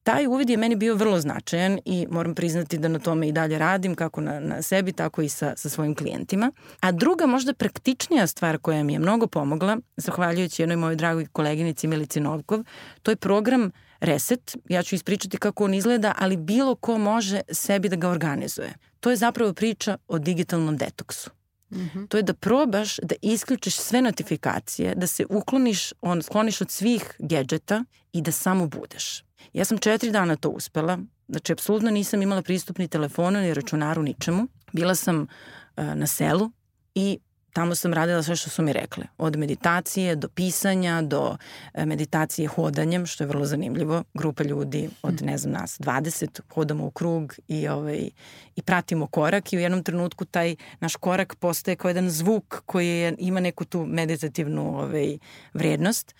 taj 0.04 0.26
uvid 0.26 0.50
je 0.50 0.56
meni 0.56 0.76
bio 0.76 0.94
vrlo 0.94 1.20
značajan 1.20 1.78
i 1.84 2.06
moram 2.10 2.34
priznati 2.34 2.78
da 2.78 2.88
na 2.88 2.98
tome 2.98 3.28
i 3.28 3.32
dalje 3.32 3.58
radim, 3.58 3.94
kako 3.94 4.20
na, 4.20 4.40
na 4.40 4.62
sebi, 4.62 4.92
tako 4.92 5.22
i 5.22 5.28
sa, 5.28 5.54
sa 5.56 5.68
svojim 5.68 5.94
klijentima. 5.94 6.52
A 6.80 6.92
druga, 6.92 7.26
možda 7.26 7.54
praktičnija 7.54 8.26
stvar 8.26 8.58
koja 8.58 8.82
mi 8.82 8.92
je 8.92 8.98
mnogo 8.98 9.26
pomogla, 9.26 9.76
zahvaljujući 9.96 10.62
jednoj 10.62 10.76
mojoj 10.76 10.96
dragoj 10.96 11.26
koleginici 11.26 11.86
Milici 11.86 12.20
Novkov, 12.20 12.64
to 13.02 13.10
je 13.10 13.16
program 13.16 13.70
Reset. 14.00 14.56
Ja 14.68 14.82
ću 14.82 14.94
ispričati 14.94 15.36
kako 15.36 15.64
on 15.64 15.74
izgleda, 15.74 16.14
ali 16.18 16.36
bilo 16.36 16.74
ko 16.74 16.98
može 16.98 17.40
sebi 17.52 17.88
da 17.88 17.96
ga 17.96 18.08
organizuje. 18.08 18.74
To 19.04 19.10
je 19.10 19.16
zapravo 19.16 19.52
priča 19.52 19.96
o 20.08 20.18
digitalnom 20.18 20.76
detoksu. 20.76 21.30
Mm 21.70 21.78
-hmm. 21.78 22.08
To 22.08 22.16
je 22.16 22.22
da 22.22 22.34
probaš 22.34 22.96
da 23.02 23.14
isključiš 23.22 23.76
sve 23.76 24.02
notifikacije, 24.02 24.94
da 24.94 25.06
se 25.06 25.26
ukloniš, 25.28 25.92
on, 26.00 26.22
skloniš 26.22 26.60
od 26.60 26.70
svih 26.70 27.16
gadžeta 27.18 27.84
i 28.12 28.22
da 28.22 28.32
samo 28.32 28.66
budeš. 28.66 29.24
Ja 29.52 29.64
sam 29.64 29.78
četiri 29.78 30.10
dana 30.10 30.36
to 30.36 30.48
uspela, 30.48 30.98
znači 31.28 31.52
apsolutno 31.52 31.90
nisam 31.90 32.22
imala 32.22 32.42
pristup 32.42 32.78
ni 32.78 32.88
telefonu 32.88 33.40
ni 33.40 33.54
računaru, 33.54 34.02
ničemu. 34.02 34.48
Bila 34.72 34.94
sam 34.94 35.20
uh, 35.20 35.84
na 35.94 36.06
selu 36.06 36.50
i 36.94 37.18
tamo 37.54 37.74
sam 37.74 37.92
radila 37.92 38.22
sve 38.22 38.36
što 38.36 38.50
su 38.50 38.62
mi 38.62 38.72
rekle. 38.72 39.04
Od 39.18 39.36
meditacije 39.36 40.16
do 40.16 40.28
pisanja, 40.28 41.02
do 41.02 41.36
e, 41.74 41.86
meditacije 41.86 42.48
hodanjem, 42.48 43.06
što 43.06 43.24
je 43.24 43.28
vrlo 43.28 43.44
zanimljivo. 43.46 44.02
Grupa 44.14 44.44
ljudi 44.44 44.88
od, 45.02 45.22
ne 45.22 45.38
znam, 45.38 45.52
nas 45.52 45.80
20, 45.80 46.40
hodamo 46.54 46.86
u 46.86 46.90
krug 46.90 47.34
i, 47.48 47.68
ovaj, 47.68 48.10
i 48.56 48.62
pratimo 48.62 49.06
korak 49.06 49.52
i 49.52 49.56
u 49.56 49.60
jednom 49.60 49.82
trenutku 49.82 50.24
taj 50.24 50.56
naš 50.80 50.96
korak 50.96 51.34
postaje 51.34 51.76
kao 51.76 51.88
jedan 51.88 52.10
zvuk 52.10 52.62
koji 52.66 52.88
je, 52.88 53.14
ima 53.18 53.40
neku 53.40 53.64
tu 53.64 53.86
meditativnu 53.86 54.78
ovaj, 54.78 55.18
vrednost. 55.52 56.14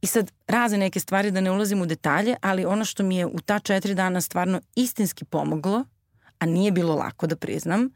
I 0.00 0.06
sad 0.06 0.32
razne 0.46 0.78
neke 0.78 1.00
stvari 1.00 1.30
da 1.30 1.40
ne 1.40 1.50
ulazim 1.50 1.82
u 1.82 1.86
detalje, 1.86 2.36
ali 2.40 2.64
ono 2.64 2.84
što 2.84 3.02
mi 3.02 3.16
je 3.16 3.26
u 3.26 3.40
ta 3.40 3.58
četiri 3.58 3.94
dana 3.94 4.20
stvarno 4.20 4.60
istinski 4.74 5.24
pomoglo, 5.24 5.84
a 6.38 6.46
nije 6.46 6.72
bilo 6.72 6.94
lako 6.94 7.26
da 7.26 7.36
priznam, 7.36 7.90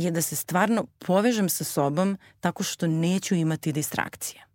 je 0.00 0.10
da 0.10 0.22
se 0.22 0.36
stvarno 0.36 0.86
povežem 0.98 1.48
sa 1.48 1.64
sobom 1.64 2.18
tako 2.40 2.62
što 2.62 2.86
neću 2.86 3.34
imati 3.34 3.72
distrakcije. 3.72 4.46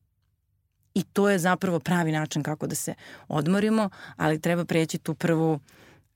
I 0.93 1.03
to 1.03 1.29
je 1.29 1.39
zapravo 1.39 1.79
pravi 1.79 2.11
način 2.11 2.43
kako 2.43 2.67
da 2.67 2.75
se 2.75 2.93
odmorimo, 3.27 3.89
ali 4.15 4.41
treba 4.41 4.65
preći 4.65 4.97
tu 4.97 5.13
prvu, 5.13 5.59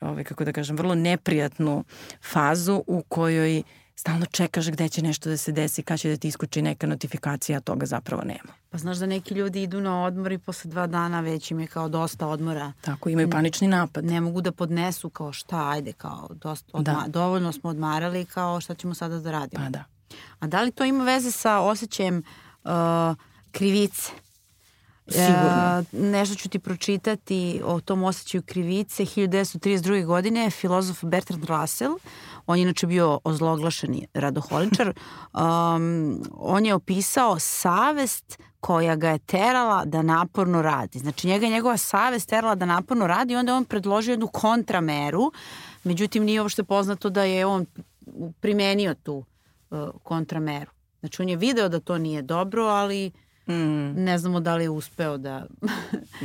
ovaj, 0.02 0.24
kako 0.24 0.46
da 0.46 0.52
kažem, 0.52 0.78
vrlo 0.78 0.96
neprijatnu 0.96 1.84
fazu 2.32 2.84
u 2.88 3.02
kojoj 3.02 3.64
stalno 4.00 4.26
čekaš 4.26 4.68
gde 4.68 4.90
će 4.90 5.02
nešto 5.02 5.30
da 5.30 5.38
se 5.38 5.52
desi, 5.52 5.84
kada 5.84 5.98
će 5.98 6.10
da 6.10 6.18
ti 6.18 6.28
iskuči 6.28 6.62
neka 6.62 6.88
notifikacija, 6.88 7.58
a 7.58 7.62
toga 7.62 7.86
zapravo 7.86 8.24
nema. 8.24 8.54
Pa 8.70 8.78
znaš 8.78 8.98
da 8.98 9.06
neki 9.06 9.34
ljudi 9.34 9.64
idu 9.64 9.82
na 9.82 10.04
odmor 10.04 10.32
i 10.32 10.38
posle 10.38 10.72
dva 10.72 10.88
dana 10.88 11.20
već 11.22 11.52
im 11.52 11.60
je 11.60 11.68
kao 11.68 11.90
dosta 11.90 12.28
odmora. 12.28 12.74
Tako, 12.82 13.10
imaju 13.10 13.30
panični 13.30 13.68
napad. 13.68 14.06
Ne 14.06 14.22
mogu 14.22 14.42
da 14.42 14.52
podnesu 14.52 15.10
kao 15.10 15.34
šta, 15.34 15.70
ajde, 15.70 15.94
kao 15.94 16.30
dosta, 16.32 16.70
odma, 16.74 16.94
da. 16.94 17.08
dovoljno 17.08 17.52
smo 17.52 17.70
odmarali, 17.70 18.26
kao 18.26 18.62
šta 18.62 18.76
ćemo 18.76 18.94
sada 18.94 19.20
da 19.20 19.32
radimo. 19.32 19.64
Pa 19.64 19.70
da. 19.70 19.84
A 20.40 20.48
da 20.48 20.62
li 20.62 20.72
to 20.72 20.84
ima 20.84 21.04
veze 21.04 21.32
sa 21.32 21.60
osjećajem 21.60 22.24
uh, 22.64 22.72
krivice? 23.52 24.12
Sigurno. 25.12 25.80
E, 25.80 25.84
nešto 25.92 26.36
ću 26.36 26.50
ti 26.50 26.60
pročitati 26.60 27.62
o 27.66 27.82
tom 27.82 28.04
osjećaju 28.04 28.42
krivice. 28.42 29.04
1932. 29.06 30.06
godine 30.06 30.50
filozof 30.50 31.04
Bertrand 31.04 31.44
Russell, 31.44 31.94
on 32.50 32.58
je 32.58 32.62
inače 32.62 32.88
bio 32.88 33.20
ozloglašeni 33.24 34.08
radoholičar, 34.14 34.88
um, 34.88 36.24
on 36.34 36.66
je 36.66 36.74
opisao 36.74 37.40
savest 37.40 38.40
koja 38.60 38.96
ga 38.96 39.10
je 39.10 39.20
terala 39.20 39.86
da 39.86 40.02
naporno 40.02 40.62
radi. 40.62 41.00
Znači 41.00 41.28
njega 41.28 41.46
je 41.46 41.52
njegova 41.52 41.78
savest 41.78 42.30
terala 42.30 42.56
da 42.56 42.66
naporno 42.66 43.08
radi 43.08 43.34
i 43.34 43.36
onda 43.36 43.56
on 43.56 43.66
predložio 43.66 44.12
jednu 44.12 44.28
kontrameru, 44.28 45.32
međutim 45.84 46.24
nije 46.24 46.42
uopšte 46.42 46.64
poznato 46.64 47.10
da 47.10 47.24
je 47.24 47.46
on 47.46 47.66
primenio 48.40 48.94
tu 48.94 49.24
uh, 49.70 49.90
kontrameru. 50.04 50.72
Znači 51.00 51.22
on 51.22 51.30
je 51.30 51.36
video 51.36 51.70
da 51.70 51.80
to 51.80 51.98
nije 51.98 52.22
dobro, 52.22 52.64
ali 52.64 53.12
Mm. 53.48 54.04
Ne 54.04 54.18
znamo 54.18 54.40
da 54.40 54.56
li 54.56 54.64
je 54.64 54.70
uspeo 54.70 55.18
da, 55.18 55.46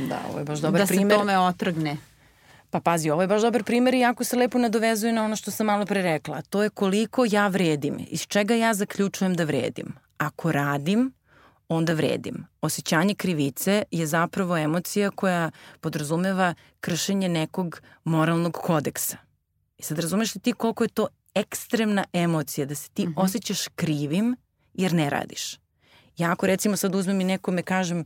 da, 0.09 0.19
ovo 0.29 0.39
je 0.39 0.45
baš 0.45 0.59
dobar 0.59 0.81
da 0.81 0.85
primer. 0.87 1.11
se 1.11 1.17
tome 1.17 1.39
otrgne. 1.39 1.97
Pa 2.75 2.79
pazi, 2.81 3.09
ovo 3.09 3.21
je 3.21 3.27
baš 3.27 3.41
dobar 3.41 3.63
primer 3.63 3.93
i 3.93 3.99
jako 3.99 4.23
se 4.23 4.35
lepo 4.35 4.57
nadovezuje 4.57 5.13
na 5.13 5.23
ono 5.25 5.35
što 5.35 5.51
sam 5.51 5.65
malo 5.65 5.85
pre 5.85 6.01
rekla. 6.01 6.41
To 6.41 6.63
je 6.63 6.69
koliko 6.69 7.25
ja 7.29 7.47
vredim, 7.47 8.05
iz 8.09 8.27
čega 8.27 8.55
ja 8.55 8.73
zaključujem 8.73 9.33
da 9.33 9.43
vredim. 9.43 9.93
Ako 10.17 10.51
radim, 10.51 11.13
onda 11.69 11.93
vredim. 11.93 12.45
Osećanje 12.61 13.15
krivice 13.15 13.83
je 13.91 14.07
zapravo 14.07 14.57
emocija 14.57 15.11
koja 15.11 15.51
podrazumeva 15.79 16.53
kršenje 16.79 17.29
nekog 17.29 17.81
moralnog 18.03 18.53
kodeksa. 18.53 19.17
I 19.77 19.83
sad 19.83 19.99
razumeš 19.99 20.35
li 20.35 20.41
ti 20.41 20.53
koliko 20.53 20.83
je 20.83 20.89
to 20.89 21.07
ekstremna 21.35 22.05
emocija, 22.13 22.65
da 22.65 22.75
se 22.75 22.89
ti 22.89 23.07
mm 23.07 23.13
-hmm. 23.13 23.23
osjećaš 23.23 23.67
krivim 23.67 24.35
jer 24.73 24.93
ne 24.93 25.09
radiš. 25.09 25.59
Ja 26.17 26.31
ako 26.31 26.47
recimo 26.47 26.77
sad 26.77 26.95
uzmem 26.95 27.21
i 27.21 27.23
nekome 27.23 27.61
kažem 27.61 28.05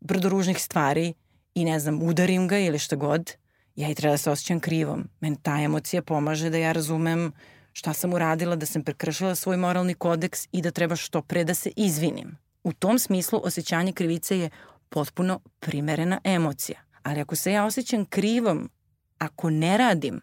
brdo 0.00 0.28
ružnih 0.28 0.62
stvari 0.62 1.14
i 1.54 1.64
ne 1.64 1.80
znam, 1.80 2.02
udarim 2.02 2.48
ga 2.48 2.58
ili 2.58 2.78
šta 2.78 2.96
god, 2.96 3.30
ja 3.76 3.90
i 3.90 3.94
treba 3.94 4.12
da 4.12 4.18
se 4.18 4.30
osjećam 4.30 4.60
krivom. 4.60 5.08
Meni 5.20 5.36
ta 5.42 5.60
emocija 5.60 6.02
pomaže 6.02 6.50
da 6.50 6.58
ja 6.58 6.72
razumem 6.72 7.32
šta 7.72 7.92
sam 7.92 8.12
uradila, 8.14 8.56
da 8.56 8.66
sam 8.66 8.82
prekršila 8.82 9.34
svoj 9.34 9.56
moralni 9.56 9.94
kodeks 9.94 10.48
i 10.52 10.62
da 10.62 10.70
treba 10.70 10.96
što 10.96 11.22
pre 11.22 11.44
da 11.44 11.54
se 11.54 11.70
izvinim. 11.76 12.38
U 12.64 12.72
tom 12.72 12.98
smislu 12.98 13.40
osjećanje 13.44 13.92
krivice 13.92 14.38
je 14.38 14.50
potpuno 14.88 15.40
primerena 15.60 16.20
emocija. 16.24 16.80
Ali 17.02 17.20
ako 17.20 17.36
se 17.36 17.52
ja 17.52 17.64
osjećam 17.64 18.04
krivom, 18.04 18.70
ako 19.18 19.50
ne 19.50 19.78
radim, 19.78 20.20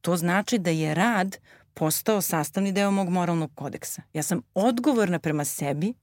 to 0.00 0.16
znači 0.16 0.58
da 0.58 0.70
je 0.70 0.94
rad 0.94 1.36
postao 1.74 2.20
sastavni 2.20 2.72
deo 2.72 2.90
mog 2.90 3.08
moralnog 3.08 3.50
kodeksa. 3.54 4.02
Ja 4.12 4.22
sam 4.22 4.42
odgovorna 4.54 5.18
prema 5.18 5.44
sebi 5.44 5.94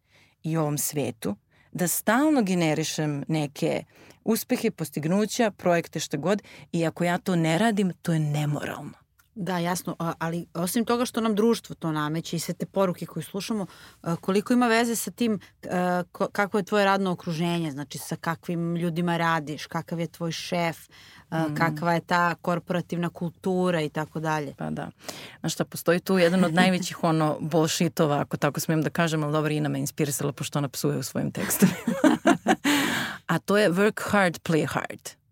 i 0.44 0.58
ovom 0.58 0.78
svetu, 0.78 1.36
da 1.74 1.88
stalno 1.88 2.42
generišem 2.42 3.24
neke 3.28 3.84
uspehe, 4.24 4.72
postignuća, 4.72 5.52
projekte, 5.52 6.00
šta 6.00 6.18
god, 6.18 6.42
i 6.72 6.86
ako 6.86 7.04
ja 7.04 7.18
to 7.18 7.36
ne 7.36 7.58
radim, 7.58 7.94
to 8.02 8.14
je 8.14 8.20
nemoralno. 8.20 9.03
Da, 9.36 9.58
jasno, 9.58 9.96
ali 10.20 10.46
osim 10.54 10.86
toga 10.86 11.06
što 11.06 11.22
nam 11.22 11.36
društvo 11.36 11.76
to 11.76 11.92
nameće 11.92 12.36
i 12.36 12.40
sve 12.40 12.54
te 12.54 12.66
poruke 12.66 13.06
koje 13.06 13.24
slušamo, 13.24 13.66
koliko 14.22 14.54
ima 14.54 14.68
veze 14.68 14.96
sa 14.96 15.12
tim 15.12 15.40
kako 16.32 16.58
je 16.58 16.64
tvoje 16.64 16.86
radno 16.86 17.12
okruženje, 17.12 17.72
znači 17.72 17.98
sa 17.98 18.16
kakvim 18.16 18.76
ljudima 18.76 19.18
radiš, 19.18 19.66
kakav 19.66 20.00
je 20.00 20.08
tvoj 20.08 20.32
šef, 20.32 20.90
mm. 21.32 21.56
kakva 21.56 21.94
je 21.94 22.02
ta 22.02 22.36
korporativna 22.36 23.10
kultura 23.10 23.82
i 23.82 23.90
tako 23.90 24.20
dalje. 24.20 24.54
Pa 24.58 24.70
da. 24.70 24.90
Znaš 25.40 25.54
šta, 25.54 25.66
postoji 25.66 26.00
tu 26.00 26.18
jedan 26.18 26.44
od 26.44 26.54
najvećih 26.54 27.04
ono 27.14 27.38
bullshitova, 27.40 28.20
ako 28.20 28.38
tako 28.38 28.60
smijem 28.60 28.82
da 28.82 28.90
kažem, 28.90 29.24
ali 29.24 29.32
dobro, 29.34 29.54
Ina 29.54 29.70
me 29.70 29.80
inspirisala 29.80 30.32
pošto 30.32 30.60
ona 30.60 30.70
psuje 30.70 30.98
u 30.98 31.04
svojim 31.04 31.32
tekstovima. 31.32 31.78
A 33.28 33.40
to 33.40 33.58
je 33.58 33.72
work 33.72 34.02
hard, 34.12 34.40
play 34.44 34.68
hard. 34.68 35.23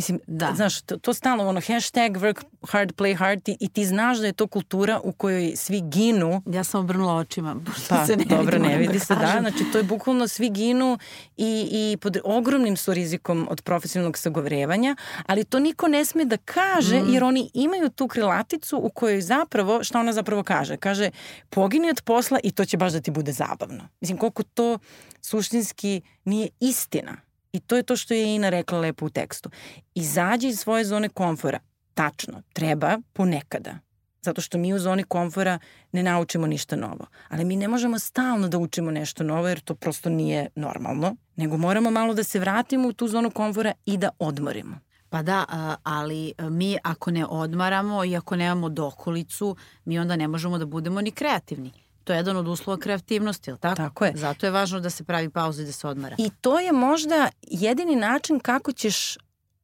Mislim, 0.00 0.20
da. 0.26 0.52
znaš, 0.56 0.82
to, 0.82 0.96
to 0.96 1.14
stalno 1.14 1.48
ono 1.48 1.60
hashtag 1.60 2.16
work 2.16 2.42
hard, 2.68 2.92
play 2.92 3.16
hard 3.16 3.48
i, 3.48 3.56
i 3.60 3.68
ti 3.68 3.86
znaš 3.86 4.18
da 4.18 4.26
je 4.26 4.32
to 4.32 4.46
kultura 4.46 5.00
u 5.04 5.12
kojoj 5.12 5.52
svi 5.56 5.80
ginu. 5.80 6.42
Ja 6.46 6.64
sam 6.64 6.80
obrnula 6.80 7.14
očima, 7.14 7.56
pa, 7.88 8.06
se 8.06 8.16
ne 8.16 8.24
dobro, 8.24 8.58
ne 8.58 8.78
vidi 8.78 8.92
da 8.92 8.98
se, 8.98 9.14
da. 9.14 9.36
Znači, 9.40 9.64
to 9.72 9.78
je 9.78 9.84
bukvalno 9.84 10.28
svi 10.28 10.50
ginu 10.50 10.98
i, 11.36 11.68
i 11.72 11.96
pod 11.96 12.16
ogromnim 12.24 12.76
su 12.76 12.94
rizikom 12.94 13.46
od 13.50 13.62
profesionalnog 13.62 14.18
sagovrevanja, 14.18 14.96
ali 15.26 15.44
to 15.44 15.58
niko 15.58 15.88
ne 15.88 16.04
sme 16.04 16.24
da 16.24 16.36
kaže, 16.36 17.00
mm. 17.00 17.12
jer 17.12 17.24
oni 17.24 17.50
imaju 17.54 17.90
tu 17.90 18.08
krilaticu 18.08 18.80
u 18.82 18.90
kojoj 18.90 19.20
zapravo, 19.20 19.84
šta 19.84 20.00
ona 20.00 20.12
zapravo 20.12 20.42
kaže? 20.42 20.76
Kaže, 20.76 21.10
pogini 21.50 21.90
od 21.90 22.02
posla 22.04 22.38
i 22.44 22.50
to 22.50 22.64
će 22.64 22.76
baš 22.76 22.92
da 22.92 23.00
ti 23.00 23.10
bude 23.10 23.32
zabavno. 23.32 23.88
Mislim, 24.00 24.18
koliko 24.18 24.42
to 24.42 24.78
suštinski 25.20 26.00
nije 26.24 26.48
istina. 26.60 27.29
I 27.52 27.60
to 27.60 27.76
je 27.76 27.82
to 27.82 27.96
što 27.96 28.14
je 28.14 28.34
Ina 28.34 28.48
rekla 28.48 28.78
lepo 28.78 29.06
u 29.06 29.10
tekstu. 29.10 29.50
Izađi 29.94 30.48
iz 30.48 30.58
svoje 30.58 30.84
zone 30.84 31.08
komfora. 31.08 31.58
Tačno, 31.94 32.42
treba 32.52 32.98
ponekada. 33.12 33.78
Zato 34.22 34.40
što 34.40 34.58
mi 34.58 34.74
u 34.74 34.78
zoni 34.78 35.02
komfora 35.02 35.58
ne 35.92 36.02
naučimo 36.02 36.46
ništa 36.46 36.76
novo. 36.76 37.06
Ali 37.28 37.44
mi 37.44 37.56
ne 37.56 37.68
možemo 37.68 37.98
stalno 37.98 38.48
da 38.48 38.58
učimo 38.58 38.90
nešto 38.90 39.24
novo 39.24 39.48
jer 39.48 39.60
to 39.60 39.74
prosto 39.74 40.10
nije 40.10 40.48
normalno. 40.54 41.16
Nego 41.36 41.56
moramo 41.56 41.90
malo 41.90 42.14
da 42.14 42.24
se 42.24 42.38
vratimo 42.38 42.88
u 42.88 42.92
tu 42.92 43.08
zonu 43.08 43.30
komfora 43.30 43.72
i 43.86 43.96
da 43.96 44.10
odmorimo. 44.18 44.78
Pa 45.08 45.22
da, 45.22 45.44
ali 45.82 46.32
mi 46.38 46.78
ako 46.82 47.10
ne 47.10 47.26
odmaramo 47.26 48.04
i 48.04 48.16
ako 48.16 48.36
nemamo 48.36 48.68
dokolicu, 48.68 49.56
mi 49.84 49.98
onda 49.98 50.16
ne 50.16 50.28
možemo 50.28 50.58
da 50.58 50.66
budemo 50.66 51.00
ni 51.00 51.10
kreativni. 51.10 51.72
To 52.04 52.12
je 52.12 52.16
jedan 52.16 52.36
od 52.36 52.48
uslova 52.48 52.78
kreativnosti, 52.78 53.50
ili 53.50 53.58
tako? 53.58 53.76
Tako 53.76 54.04
je. 54.04 54.12
Zato 54.16 54.46
je 54.46 54.50
važno 54.50 54.80
da 54.80 54.90
se 54.90 55.04
pravi 55.04 55.30
pauza 55.30 55.62
i 55.62 55.64
da 55.64 55.72
se 55.72 55.88
odmara. 55.88 56.16
I 56.18 56.30
to 56.40 56.60
je 56.60 56.72
možda 56.72 57.28
jedini 57.42 57.96
način 57.96 58.40
kako 58.40 58.72
ćeš 58.72 59.16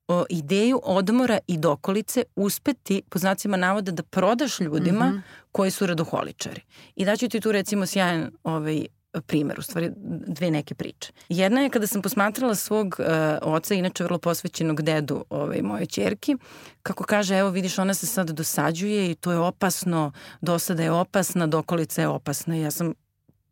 o, 0.09 0.25
ideju 0.31 0.81
odmora 0.85 1.38
i 1.47 1.59
dokolice 1.59 2.25
uspeti, 2.37 3.02
po 3.11 3.19
znacima 3.19 3.57
navoda, 3.57 3.93
da 3.93 4.02
prodaš 4.02 4.61
ljudima 4.61 5.07
mm 5.07 5.12
-hmm. 5.12 5.23
koji 5.52 5.71
su 5.71 5.87
radoholičari. 5.87 6.61
I 6.97 7.05
daću 7.05 7.28
ti 7.28 7.40
tu 7.40 7.52
recimo 7.52 7.87
sjajan 7.87 8.31
ovaj, 8.45 8.87
primer, 9.20 9.58
u 9.58 9.62
stvari 9.62 9.90
dve 10.26 10.50
neke 10.50 10.75
priče. 10.75 11.12
Jedna 11.28 11.61
je 11.61 11.70
kada 11.70 11.87
sam 11.87 12.02
posmatrala 12.02 12.54
svog 12.54 12.96
uh, 12.99 13.06
oca, 13.42 13.75
inače 13.75 14.04
vrlo 14.04 14.18
posvećenog 14.18 14.82
dedu 14.82 15.25
ovaj, 15.30 15.62
moje 15.62 15.87
čerki, 15.87 16.37
kako 16.82 17.04
kaže, 17.04 17.38
evo 17.38 17.50
vidiš, 17.50 17.78
ona 17.78 17.94
se 17.94 18.06
sad 18.06 18.30
dosađuje 18.30 19.11
i 19.11 19.14
to 19.14 19.32
je 19.32 19.38
opasno, 19.38 20.12
dosada 20.40 20.82
je 20.82 20.90
opasna, 20.90 21.46
dokolica 21.46 22.00
je 22.00 22.08
opasna. 22.08 22.56
Ja 22.56 22.70
sam 22.70 22.94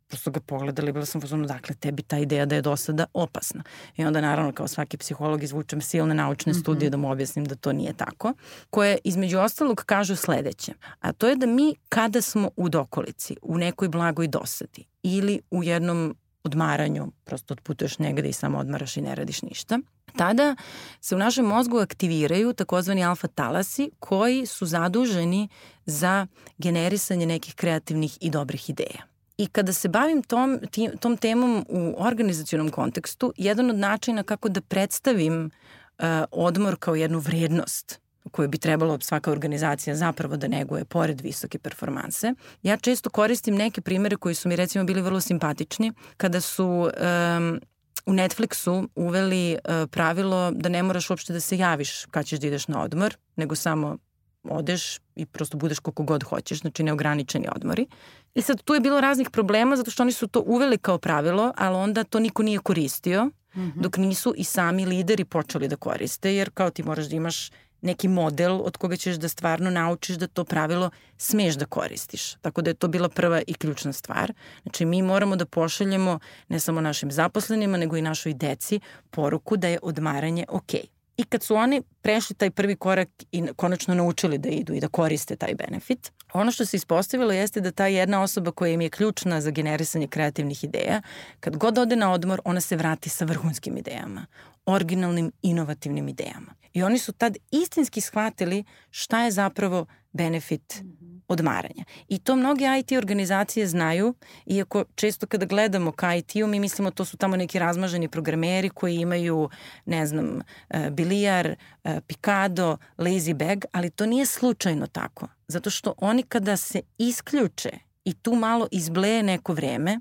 prosto 0.06 0.30
ga 0.30 0.40
pogledala 0.40 0.88
i 0.88 0.92
bila 0.92 1.06
sam 1.06 1.20
pozorno, 1.20 1.46
dakle, 1.46 1.74
tebi 1.74 2.02
ta 2.02 2.18
ideja 2.18 2.46
da 2.46 2.54
je 2.54 2.62
dosada 2.62 3.06
opasna. 3.14 3.62
I 3.96 4.04
onda, 4.04 4.20
naravno, 4.20 4.52
kao 4.52 4.68
svaki 4.68 4.96
psiholog, 4.96 5.42
izvučem 5.42 5.80
silne 5.80 6.14
naučne 6.14 6.52
mm 6.52 6.54
-hmm. 6.54 6.60
studije 6.60 6.90
da 6.90 6.96
mu 6.96 7.10
objasnim 7.10 7.44
da 7.44 7.54
to 7.54 7.72
nije 7.72 7.92
tako, 7.92 8.32
koje 8.70 8.98
između 9.04 9.38
ostalog 9.38 9.82
kažu 9.86 10.16
sledeće, 10.16 10.72
a 11.00 11.12
to 11.12 11.28
je 11.28 11.36
da 11.36 11.46
mi 11.46 11.74
kada 11.88 12.22
smo 12.22 12.50
u 12.56 12.68
dokolici, 12.68 13.36
u 13.42 13.58
nekoj 13.58 13.88
blagoj 13.88 14.28
dosadi 14.28 14.84
ili 15.02 15.40
u 15.50 15.64
jednom 15.64 16.16
odmaranju, 16.44 17.12
prosto 17.24 17.54
odputuješ 17.54 17.98
negde 17.98 18.28
i 18.28 18.32
samo 18.32 18.58
odmaraš 18.58 18.96
i 18.96 19.00
ne 19.00 19.14
radiš 19.14 19.42
ništa, 19.42 19.78
tada 20.16 20.56
se 21.00 21.14
u 21.14 21.18
našem 21.18 21.44
mozgu 21.44 21.78
aktiviraju 21.78 22.52
takozvani 22.52 23.04
alfa 23.04 23.28
talasi 23.28 23.90
koji 23.98 24.46
su 24.46 24.66
zaduženi 24.66 25.48
za 25.86 26.26
generisanje 26.58 27.26
nekih 27.26 27.54
kreativnih 27.54 28.18
i 28.20 28.30
dobrih 28.30 28.70
ideja. 28.70 29.13
I 29.38 29.46
kada 29.46 29.72
se 29.72 29.88
bavim 29.88 30.22
tom, 30.22 30.60
tom 31.00 31.16
temom 31.16 31.66
u 31.68 31.94
organizacionom 31.98 32.70
kontekstu, 32.70 33.32
jedan 33.36 33.70
od 33.70 33.76
načina 33.76 34.22
kako 34.22 34.48
da 34.48 34.60
predstavim 34.60 35.44
uh, 35.44 36.04
odmor 36.30 36.76
kao 36.78 36.94
jednu 36.94 37.18
vrednost 37.18 38.00
koju 38.30 38.48
bi 38.48 38.58
trebalo 38.58 39.00
svaka 39.00 39.30
organizacija 39.30 39.96
zapravo 39.96 40.36
da 40.36 40.48
neguje 40.48 40.84
pored 40.84 41.20
visoke 41.20 41.58
performanse. 41.58 42.34
Ja 42.62 42.76
često 42.76 43.10
koristim 43.10 43.54
neke 43.54 43.80
primere 43.80 44.16
koji 44.16 44.34
su 44.34 44.48
mi 44.48 44.56
recimo 44.56 44.84
bili 44.84 45.02
vrlo 45.02 45.20
simpatični 45.20 45.92
kada 46.16 46.40
su 46.40 46.66
um, 46.66 47.60
u 48.06 48.12
Netflixu 48.12 48.88
uveli 48.94 49.52
uh, 49.52 49.90
pravilo 49.90 50.50
da 50.50 50.68
ne 50.68 50.82
moraš 50.82 51.10
uopšte 51.10 51.32
da 51.32 51.40
se 51.40 51.58
javiš 51.58 52.04
kad 52.04 52.26
ćeš 52.26 52.40
da 52.40 52.46
ideš 52.46 52.68
na 52.68 52.82
odmor, 52.82 53.16
nego 53.36 53.54
samo 53.54 53.98
odeš 54.44 54.98
i 55.16 55.26
prosto 55.26 55.56
budeš 55.56 55.78
koliko 55.78 56.02
god 56.02 56.22
hoćeš, 56.22 56.60
znači 56.60 56.82
neograničeni 56.82 57.48
odmori. 57.56 57.86
I 58.34 58.42
sad 58.42 58.62
tu 58.62 58.74
je 58.74 58.80
bilo 58.80 59.00
raznih 59.00 59.30
problema 59.30 59.76
zato 59.76 59.90
što 59.90 60.02
oni 60.02 60.12
su 60.12 60.26
to 60.26 60.42
uveli 60.46 60.78
kao 60.78 60.98
pravilo, 60.98 61.52
ali 61.56 61.76
onda 61.76 62.04
to 62.04 62.20
niko 62.20 62.42
nije 62.42 62.58
koristio, 62.58 63.24
mm 63.24 63.30
-hmm. 63.54 63.80
dok 63.80 63.96
nisu 63.96 64.34
i 64.36 64.44
sami 64.44 64.86
lideri 64.86 65.24
počeli 65.24 65.68
da 65.68 65.76
koriste, 65.76 66.34
jer 66.34 66.50
kao 66.50 66.70
ti 66.70 66.82
moraš 66.82 67.06
da 67.06 67.16
imaš 67.16 67.50
neki 67.84 68.08
model 68.08 68.60
od 68.64 68.76
koga 68.76 68.96
ćeš 68.96 69.16
da 69.16 69.28
stvarno 69.28 69.70
naučiš 69.70 70.16
da 70.16 70.26
to 70.26 70.44
pravilo 70.44 70.90
smeš 71.16 71.54
da 71.54 71.66
koristiš. 71.66 72.34
Tako 72.34 72.62
da 72.62 72.70
je 72.70 72.74
to 72.74 72.88
bila 72.88 73.08
prva 73.08 73.42
i 73.46 73.54
ključna 73.54 73.92
stvar. 73.92 74.32
Znači 74.62 74.84
mi 74.84 75.02
moramo 75.02 75.36
da 75.36 75.46
pošaljemo 75.46 76.18
ne 76.48 76.60
samo 76.60 76.80
našim 76.80 77.10
zaposlenima, 77.10 77.76
nego 77.76 77.96
i 77.96 78.02
našoj 78.02 78.34
deci 78.34 78.80
poruku 79.10 79.56
da 79.56 79.68
je 79.68 79.78
odmaranje 79.82 80.44
okej. 80.48 80.80
Okay. 80.80 80.93
I 81.16 81.24
kad 81.24 81.42
su 81.42 81.56
oni 81.56 81.82
prešli 82.02 82.36
taj 82.36 82.50
prvi 82.50 82.76
korak 82.76 83.08
i 83.32 83.44
konačno 83.56 83.94
naučili 83.94 84.38
da 84.38 84.48
idu 84.48 84.74
i 84.74 84.80
da 84.80 84.88
koriste 84.88 85.36
taj 85.36 85.54
benefit, 85.54 86.12
ono 86.32 86.50
što 86.50 86.66
se 86.66 86.76
ispostavilo 86.76 87.32
jeste 87.32 87.60
da 87.60 87.70
ta 87.70 87.86
jedna 87.86 88.22
osoba 88.22 88.50
koja 88.50 88.72
im 88.72 88.80
je 88.80 88.90
ključna 88.90 89.40
za 89.40 89.50
generisanje 89.50 90.06
kreativnih 90.06 90.64
ideja, 90.64 91.02
kad 91.40 91.56
god 91.56 91.78
ode 91.78 91.96
na 91.96 92.12
odmor, 92.12 92.40
ona 92.44 92.60
se 92.60 92.76
vrati 92.76 93.08
sa 93.08 93.24
vrhunskim 93.24 93.76
idejama, 93.76 94.26
originalnim, 94.66 95.32
inovativnim 95.42 96.08
idejama. 96.08 96.54
I 96.72 96.82
oni 96.82 96.98
su 96.98 97.12
tad 97.12 97.36
istinski 97.50 98.00
shvatili 98.00 98.64
šta 98.90 99.24
je 99.24 99.30
zapravo 99.30 99.86
benefit 100.12 100.80
mm 100.82 100.86
-hmm 100.86 101.13
odmaranja. 101.28 101.84
I 102.08 102.18
to 102.18 102.36
mnoge 102.36 102.64
IT 102.78 102.92
organizacije 102.92 103.66
znaju, 103.66 104.14
iako 104.46 104.84
često 104.94 105.26
kada 105.26 105.46
gledamo 105.46 105.92
ka 105.92 106.14
IT-u, 106.14 106.46
mi 106.46 106.60
mislimo 106.60 106.90
to 106.90 107.04
su 107.04 107.16
tamo 107.16 107.36
neki 107.36 107.58
razmaženi 107.58 108.08
programeri 108.08 108.68
koji 108.68 108.96
imaju, 108.96 109.48
ne 109.84 110.06
znam, 110.06 110.40
e, 110.70 110.90
bilijar, 110.90 111.46
e, 111.84 112.00
pikado, 112.00 112.76
lazy 112.98 113.34
bag, 113.34 113.64
ali 113.72 113.90
to 113.90 114.06
nije 114.06 114.26
slučajno 114.26 114.86
tako. 114.86 115.28
Zato 115.48 115.70
što 115.70 115.94
oni 115.98 116.22
kada 116.22 116.56
se 116.56 116.82
isključe 116.98 117.70
i 118.04 118.14
tu 118.14 118.34
malo 118.34 118.68
izbleje 118.70 119.22
neko 119.22 119.52
vreme, 119.52 120.00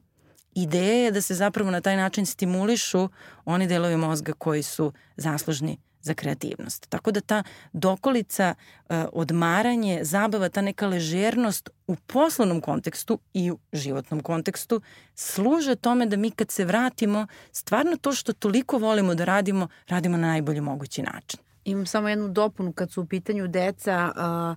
ideja 0.56 1.04
je 1.04 1.12
da 1.12 1.22
se 1.22 1.36
zapravo 1.36 1.72
na 1.72 1.82
taj 1.82 1.98
način 1.98 2.26
stimulišu 2.26 3.10
oni 3.46 3.68
delovi 3.68 3.98
mozga 3.98 4.34
koji 4.34 4.64
su 4.64 4.94
zaslužni 5.18 5.78
za 6.04 6.14
kreativnost. 6.14 6.90
Tako 6.90 7.12
da 7.12 7.22
ta 7.22 7.44
dokolica, 7.74 8.54
e, 8.90 9.06
odmaranje, 9.14 10.00
zabava, 10.04 10.50
ta 10.50 10.62
neka 10.62 10.88
ležernost 10.88 11.70
u 11.88 11.96
poslovnom 11.96 12.62
kontekstu 12.62 13.20
i 13.34 13.52
u 13.52 13.60
životnom 13.74 14.20
kontekstu 14.20 14.82
služe 15.16 15.76
tome 15.76 16.06
da 16.06 16.18
mi 16.18 16.32
kad 16.32 16.52
se 16.52 16.66
vratimo, 16.66 17.28
stvarno 17.52 17.98
to 17.98 18.12
što 18.12 18.34
toliko 18.34 18.78
volimo 18.78 19.16
da 19.16 19.26
radimo, 19.26 19.68
radimo 19.88 20.18
na 20.18 20.28
najbolji 20.28 20.62
mogući 20.62 21.02
način. 21.02 21.40
Imam 21.66 21.86
samo 21.86 22.10
jednu 22.10 22.28
dopunu 22.28 22.74
kad 22.74 22.92
su 22.92 23.02
u 23.02 23.06
pitanju 23.06 23.48
deca, 23.48 24.12
a, 24.16 24.56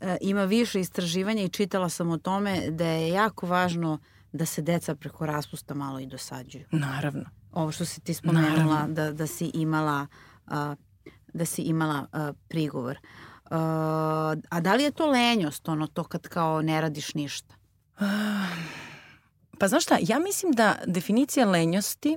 a, 0.00 0.16
ima 0.20 0.44
više 0.44 0.80
istraživanja 0.80 1.42
i 1.42 1.48
čitala 1.48 1.88
sam 1.88 2.10
o 2.10 2.18
tome 2.18 2.70
da 2.70 2.86
je 2.86 3.08
jako 3.08 3.46
važno 3.46 3.98
da 4.32 4.46
se 4.46 4.62
deca 4.62 4.94
preko 4.94 5.26
raspusta 5.26 5.74
malo 5.74 6.00
i 6.00 6.06
dosađuju. 6.06 6.64
Naravno. 6.70 7.24
Ovo 7.52 7.72
što 7.72 7.84
si 7.84 8.00
ti 8.00 8.14
spomenula, 8.14 8.86
da, 8.88 9.12
da 9.12 9.26
si 9.26 9.50
imala 9.54 10.06
a, 10.50 10.74
da 11.34 11.44
si 11.44 11.62
imala 11.62 12.06
prigovor. 12.48 12.98
A, 13.50 14.34
a 14.48 14.60
da 14.60 14.74
li 14.74 14.82
je 14.82 14.90
to 14.90 15.06
lenjost, 15.06 15.68
ono 15.68 15.86
to 15.86 16.04
kad 16.04 16.28
kao 16.28 16.62
ne 16.62 16.80
radiš 16.80 17.14
ništa? 17.14 17.54
Pa 19.58 19.68
znaš 19.68 19.84
šta, 19.84 19.98
ja 20.00 20.18
mislim 20.18 20.52
da 20.52 20.78
definicija 20.86 21.46
lenjosti 21.46 22.16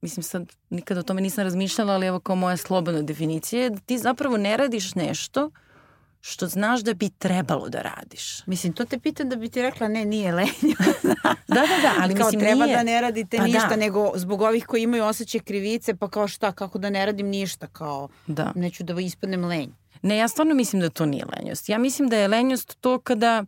mislim 0.00 0.22
sad 0.22 0.52
nikada 0.70 1.00
o 1.00 1.02
tome 1.02 1.20
nisam 1.20 1.44
razmišljala, 1.44 1.92
ali 1.92 2.06
evo 2.06 2.20
kao 2.20 2.36
moja 2.36 2.56
slobodna 2.56 3.02
definicija 3.02 3.62
je 3.62 3.70
da 3.70 3.78
ti 3.78 3.98
zapravo 3.98 4.36
ne 4.36 4.56
radiš 4.56 4.94
nešto 4.94 5.50
što 6.28 6.46
znaš 6.46 6.80
da 6.80 6.94
bi 6.94 7.10
trebalo 7.10 7.68
da 7.68 7.82
radiš. 7.82 8.46
Mislim, 8.46 8.72
to 8.72 8.84
te 8.84 8.98
pitam 8.98 9.28
da 9.28 9.36
bi 9.36 9.48
ti 9.48 9.62
rekla 9.62 9.88
ne, 9.88 10.04
nije 10.04 10.32
lenja. 10.32 10.50
da, 11.48 11.54
da, 11.54 11.78
da, 11.82 11.94
ali 12.00 12.14
kao, 12.18 12.26
mislim 12.26 12.40
treba 12.40 12.64
nije. 12.64 12.76
da 12.76 12.82
ne 12.82 13.00
radite 13.00 13.36
pa 13.36 13.42
da. 13.42 13.46
ništa, 13.46 13.68
da. 13.68 13.76
nego 13.76 14.12
zbog 14.14 14.42
ovih 14.42 14.66
koji 14.66 14.82
imaju 14.82 15.04
osjećaj 15.04 15.40
krivice, 15.40 15.94
pa 15.94 16.08
kao 16.08 16.28
šta, 16.28 16.52
kako 16.52 16.78
da 16.78 16.90
ne 16.90 17.06
radim 17.06 17.26
ništa, 17.26 17.66
kao 17.66 18.08
da. 18.26 18.52
neću 18.54 18.84
da 18.84 19.00
ispadnem 19.00 19.44
lenj. 19.44 19.70
Ne, 20.02 20.16
ja 20.16 20.28
stvarno 20.28 20.54
mislim 20.54 20.82
da 20.82 20.90
to 20.90 21.06
nije 21.06 21.24
lenjost. 21.36 21.68
Ja 21.68 21.78
mislim 21.78 22.08
da 22.08 22.16
je 22.16 22.28
lenjost 22.28 22.76
to 22.80 22.98
kada 22.98 23.44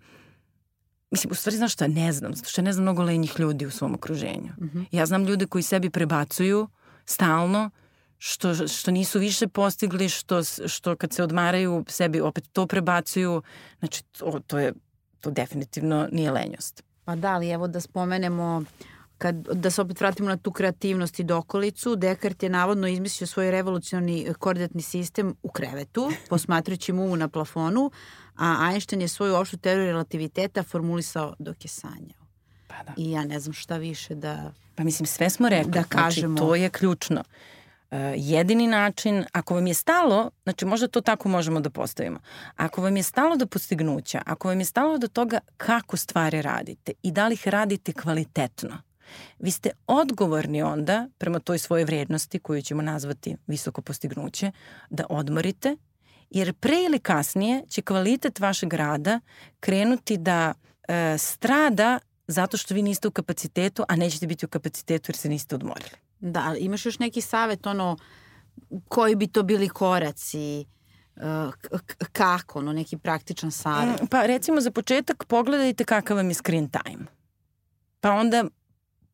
Mislim, 1.11 1.31
u 1.31 1.35
stvari 1.35 1.57
znaš 1.57 1.73
šta, 1.73 1.87
ne 1.87 2.12
znam, 2.12 2.35
zato 2.35 2.51
što 2.51 2.62
ne 2.62 2.73
znam 2.73 2.83
mnogo 2.83 3.03
lenjih 3.03 3.41
ljudi 3.41 3.67
u 3.67 3.71
svom 3.71 3.95
okruženju. 3.95 4.53
Mm 4.59 4.64
-hmm. 4.64 4.85
Ja 4.93 5.07
znam 5.07 5.25
ljude 5.25 5.47
koji 5.47 5.62
sebi 5.62 5.91
prebacuju 5.91 6.69
stalno, 7.05 7.71
što, 8.19 8.69
što 8.69 8.91
nisu 8.91 9.19
više 9.19 9.49
postigli, 9.49 10.09
što, 10.09 10.45
što 10.67 10.97
kad 10.97 11.13
se 11.13 11.23
odmaraju 11.23 11.85
sebi 11.89 12.21
opet 12.21 12.45
to 12.53 12.67
prebacuju. 12.67 13.43
Znači, 13.79 14.03
to, 14.05 14.41
to 14.47 14.59
je, 14.59 14.73
to 15.21 15.31
definitivno 15.31 16.09
nije 16.13 16.31
lenjost. 16.31 16.83
Pa 17.05 17.17
da, 17.17 17.33
ali 17.33 17.51
evo 17.51 17.69
da 17.69 17.81
spomenemo 17.81 18.65
kad, 19.19 19.35
da 19.37 19.71
se 19.71 19.83
opet 19.83 20.01
vratimo 20.01 20.29
na 20.29 20.37
tu 20.37 20.53
kreativnost 20.53 21.21
i 21.21 21.25
dokolicu, 21.25 21.97
Descartes 21.97 22.43
je 22.43 22.51
navodno 22.51 22.89
izmislio 22.89 23.27
svoj 23.27 23.51
revolucionarni 23.51 24.35
koordinatni 24.39 24.83
sistem 24.83 25.35
u 25.43 25.49
krevetu, 25.49 26.11
posmatrajući 26.31 26.93
mu 26.93 27.17
na 27.17 27.29
plafonu, 27.29 27.91
a 28.37 28.71
Einstein 28.71 29.03
je 29.03 29.09
svoju 29.09 29.35
opštu 29.35 29.57
teoriju 29.57 29.87
relativiteta 29.87 30.63
formulisao 30.63 31.35
dok 31.39 31.65
je 31.65 31.69
sanjao. 31.69 32.29
Pa 32.67 32.83
da. 32.83 32.93
I 32.97 33.11
ja 33.11 33.25
ne 33.25 33.41
znam 33.41 33.53
šta 33.53 33.77
više 33.77 34.15
da... 34.15 34.53
Pa 34.75 34.85
mislim, 34.85 35.07
sve 35.07 35.31
smo 35.31 35.49
rekli. 35.49 35.73
Da 35.73 35.83
kažemo. 35.83 36.37
Znači, 36.37 36.49
to 36.49 36.55
je 36.55 36.71
ključno. 36.71 37.25
Jedini 38.16 38.66
način, 38.66 39.24
ako 39.33 39.55
vam 39.55 39.66
je 39.66 39.74
stalo, 39.74 40.31
znači 40.42 40.64
možda 40.64 40.88
to 40.88 41.01
tako 41.01 41.29
možemo 41.29 41.61
da 41.61 41.70
postavimo, 41.70 42.20
ako 42.57 42.83
vam 42.83 42.96
je 42.96 43.03
stalo 43.03 43.37
do 43.37 43.46
postignuća, 43.46 44.22
ako 44.27 44.48
vam 44.48 44.59
je 44.59 44.64
stalo 44.64 44.98
do 44.98 45.09
toga 45.09 45.38
kako 45.57 45.96
stvari 45.96 46.42
radite 46.42 46.92
i 47.03 47.12
da 47.12 47.29
li 47.29 47.35
ih 47.35 47.48
radite 47.48 47.92
kvalitetno, 47.92 48.79
vi 49.38 49.51
ste 49.51 49.70
odgovorni 49.87 50.62
onda 50.62 51.09
prema 51.18 51.38
toj 51.38 51.59
svojoj 51.59 51.85
vrednosti 51.85 52.38
koju 52.38 52.62
ćemo 52.62 52.83
nazvati 52.83 53.37
visoko 53.46 53.83
postignuće, 53.83 54.53
da 54.90 55.07
odmorite, 55.09 55.77
jer 56.31 56.55
pre 56.55 56.77
ili 56.88 56.98
kasnije 56.98 57.62
će 57.68 57.83
kvalitet 57.83 58.40
vašeg 58.40 58.72
rada 58.72 59.20
krenuti 59.61 60.16
da 60.16 60.55
e, 60.88 61.18
strada 61.18 61.98
zato 62.27 62.57
što 62.57 62.74
vi 62.74 62.83
niste 62.83 63.09
u 63.09 63.11
kapacitetu, 63.11 63.85
a 63.88 63.96
nećete 63.96 64.27
biti 64.27 64.46
u 64.46 64.48
kapacitetu 64.48 65.11
jer 65.11 65.16
se 65.16 65.29
niste 65.29 65.55
odmorili. 65.55 66.08
Da, 66.21 66.55
imaš 66.59 66.87
još 66.87 66.99
neki 66.99 67.21
savet, 67.21 67.67
ono, 67.67 67.97
koji 68.89 69.15
bi 69.15 69.27
to 69.27 69.43
bili 69.43 69.69
koraci, 69.69 70.65
uh, 71.17 71.81
kako, 72.13 72.59
ono, 72.59 72.73
neki 72.73 72.99
praktičan 72.99 73.51
savet? 73.51 74.03
Mm, 74.03 74.07
pa 74.07 74.27
recimo 74.27 74.61
za 74.61 74.71
početak 74.71 75.25
pogledajte 75.25 75.85
kakav 75.85 76.17
vam 76.17 76.29
je 76.29 76.35
screen 76.35 76.69
time. 76.71 77.05
Pa 78.01 78.13
onda 78.13 78.45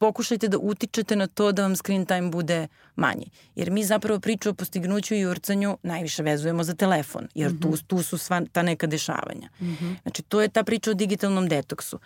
pokušajte 0.05 0.49
da 0.49 0.59
utičete 0.59 1.17
na 1.17 1.27
to 1.27 1.53
da 1.53 1.63
vam 1.63 1.77
screen 1.77 2.07
time 2.07 2.31
bude 2.31 2.67
manji. 2.97 3.31
Jer 3.55 3.71
mi 3.71 3.85
zapravo 3.85 4.21
priču 4.21 4.51
o 4.51 4.55
postignuću 4.55 5.15
i 5.15 5.27
urcanju 5.27 5.79
najviše 5.83 6.23
vezujemo 6.23 6.65
za 6.65 6.75
telefon, 6.75 7.29
jer 7.35 7.51
mm 7.51 7.57
-hmm. 7.57 7.63
tu, 7.63 7.69
mhm. 7.69 7.87
tu 7.87 8.03
su 8.03 8.19
sva 8.19 8.43
ta 8.53 8.63
neka 8.63 8.87
dešavanja. 8.87 9.49
Mm 9.61 9.67
-hmm. 9.67 9.95
Znači, 10.03 10.23
to 10.23 10.43
je 10.43 10.49
ta 10.49 10.65
priča 10.65 10.91
o 10.91 10.95
digitalnom 10.95 11.49
detoksu. 11.49 11.99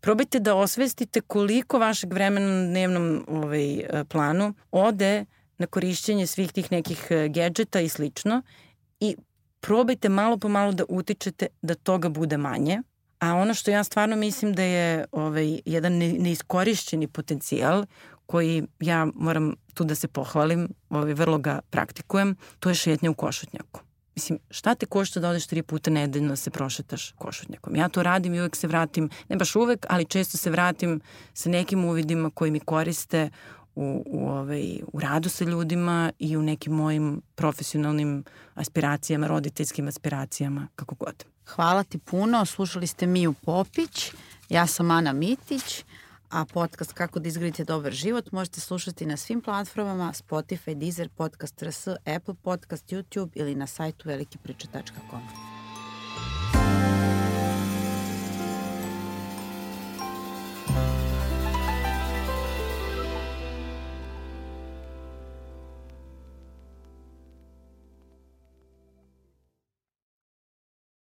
Probajte 0.00 0.40
da 0.40 0.54
osvestite 0.54 1.20
koliko 1.20 1.78
vašeg 1.78 2.12
vremena 2.12 2.46
na 2.46 2.66
dnevnom 2.66 3.24
ovaj, 3.28 3.84
planu 4.08 4.54
ode 4.70 5.24
na 5.58 5.66
korišćenje 5.66 6.26
svih 6.26 6.52
tih 6.52 6.72
nekih 6.72 7.06
e, 7.10 7.28
gadžeta 7.28 7.80
i 7.80 7.88
slično 7.88 8.42
i 9.00 9.16
probajte 9.60 10.08
malo 10.08 10.38
po 10.38 10.48
malo 10.48 10.72
da 10.72 10.84
utičete 10.88 11.46
da 11.62 11.74
toga 11.74 12.08
bude 12.08 12.36
manje. 12.36 12.82
A 13.20 13.34
ono 13.34 13.54
što 13.54 13.70
ja 13.70 13.84
stvarno 13.84 14.16
mislim 14.16 14.52
da 14.52 14.62
je 14.62 15.04
ovaj, 15.12 15.60
jedan 15.64 15.92
neiskorišćeni 15.98 17.08
potencijal 17.08 17.86
koji 18.26 18.62
ja 18.80 19.06
moram 19.14 19.54
tu 19.74 19.84
da 19.84 19.94
se 19.94 20.08
pohvalim, 20.08 20.68
ovaj, 20.90 21.14
vrlo 21.14 21.38
ga 21.38 21.60
praktikujem, 21.70 22.36
to 22.60 22.68
je 22.68 22.74
šetnja 22.74 23.10
u 23.10 23.14
košutnjaku. 23.14 23.80
Mislim, 24.14 24.38
šta 24.50 24.74
te 24.74 24.86
košta 24.86 25.20
da 25.20 25.28
odeš 25.28 25.46
tri 25.46 25.62
puta 25.62 25.90
nedeljno 25.90 26.28
da 26.28 26.36
se 26.36 26.50
prošetaš 26.50 27.12
košutnjakom? 27.18 27.76
Ja 27.76 27.88
to 27.88 28.02
radim 28.02 28.34
i 28.34 28.40
uvek 28.40 28.56
se 28.56 28.66
vratim, 28.66 29.10
ne 29.28 29.36
baš 29.36 29.56
uvek, 29.56 29.86
ali 29.88 30.04
često 30.04 30.38
se 30.38 30.50
vratim 30.50 31.00
sa 31.34 31.48
nekim 31.48 31.84
uvidima 31.84 32.30
koji 32.30 32.50
mi 32.50 32.60
koriste 32.60 33.30
u, 33.74 34.04
u, 34.06 34.28
ovaj, 34.28 34.80
u 34.92 35.00
radu 35.00 35.28
sa 35.28 35.44
ljudima 35.44 36.12
i 36.18 36.36
u 36.36 36.42
nekim 36.42 36.72
mojim 36.72 37.22
profesionalnim 37.34 38.24
aspiracijama, 38.54 39.26
roditeljskim 39.26 39.88
aspiracijama, 39.88 40.68
kako 40.76 40.94
god. 40.94 41.24
Hvala 41.46 41.82
ti 41.84 41.98
puno. 41.98 42.44
Slušali 42.46 42.86
ste 42.86 43.06
Miju 43.06 43.32
Popić. 43.32 44.12
Ja 44.48 44.66
sam 44.66 44.90
Ana 44.90 45.12
Mitić, 45.12 45.84
a 46.30 46.44
podcast 46.44 46.92
Kako 46.92 47.18
da 47.18 47.28
izgradite 47.28 47.64
dobar 47.64 47.92
život 47.92 48.32
možete 48.32 48.60
slušati 48.60 49.06
na 49.06 49.16
svim 49.16 49.40
platformama 49.40 50.12
Spotify, 50.12 50.74
Deezer, 50.74 51.08
Podcast 51.08 51.62
RS, 51.62 51.88
Apple 51.88 52.34
Podcast, 52.34 52.86
YouTube 52.86 53.30
ili 53.34 53.54
na 53.54 53.66
sajtu 53.66 54.08
velikipriče.com. 54.08 55.59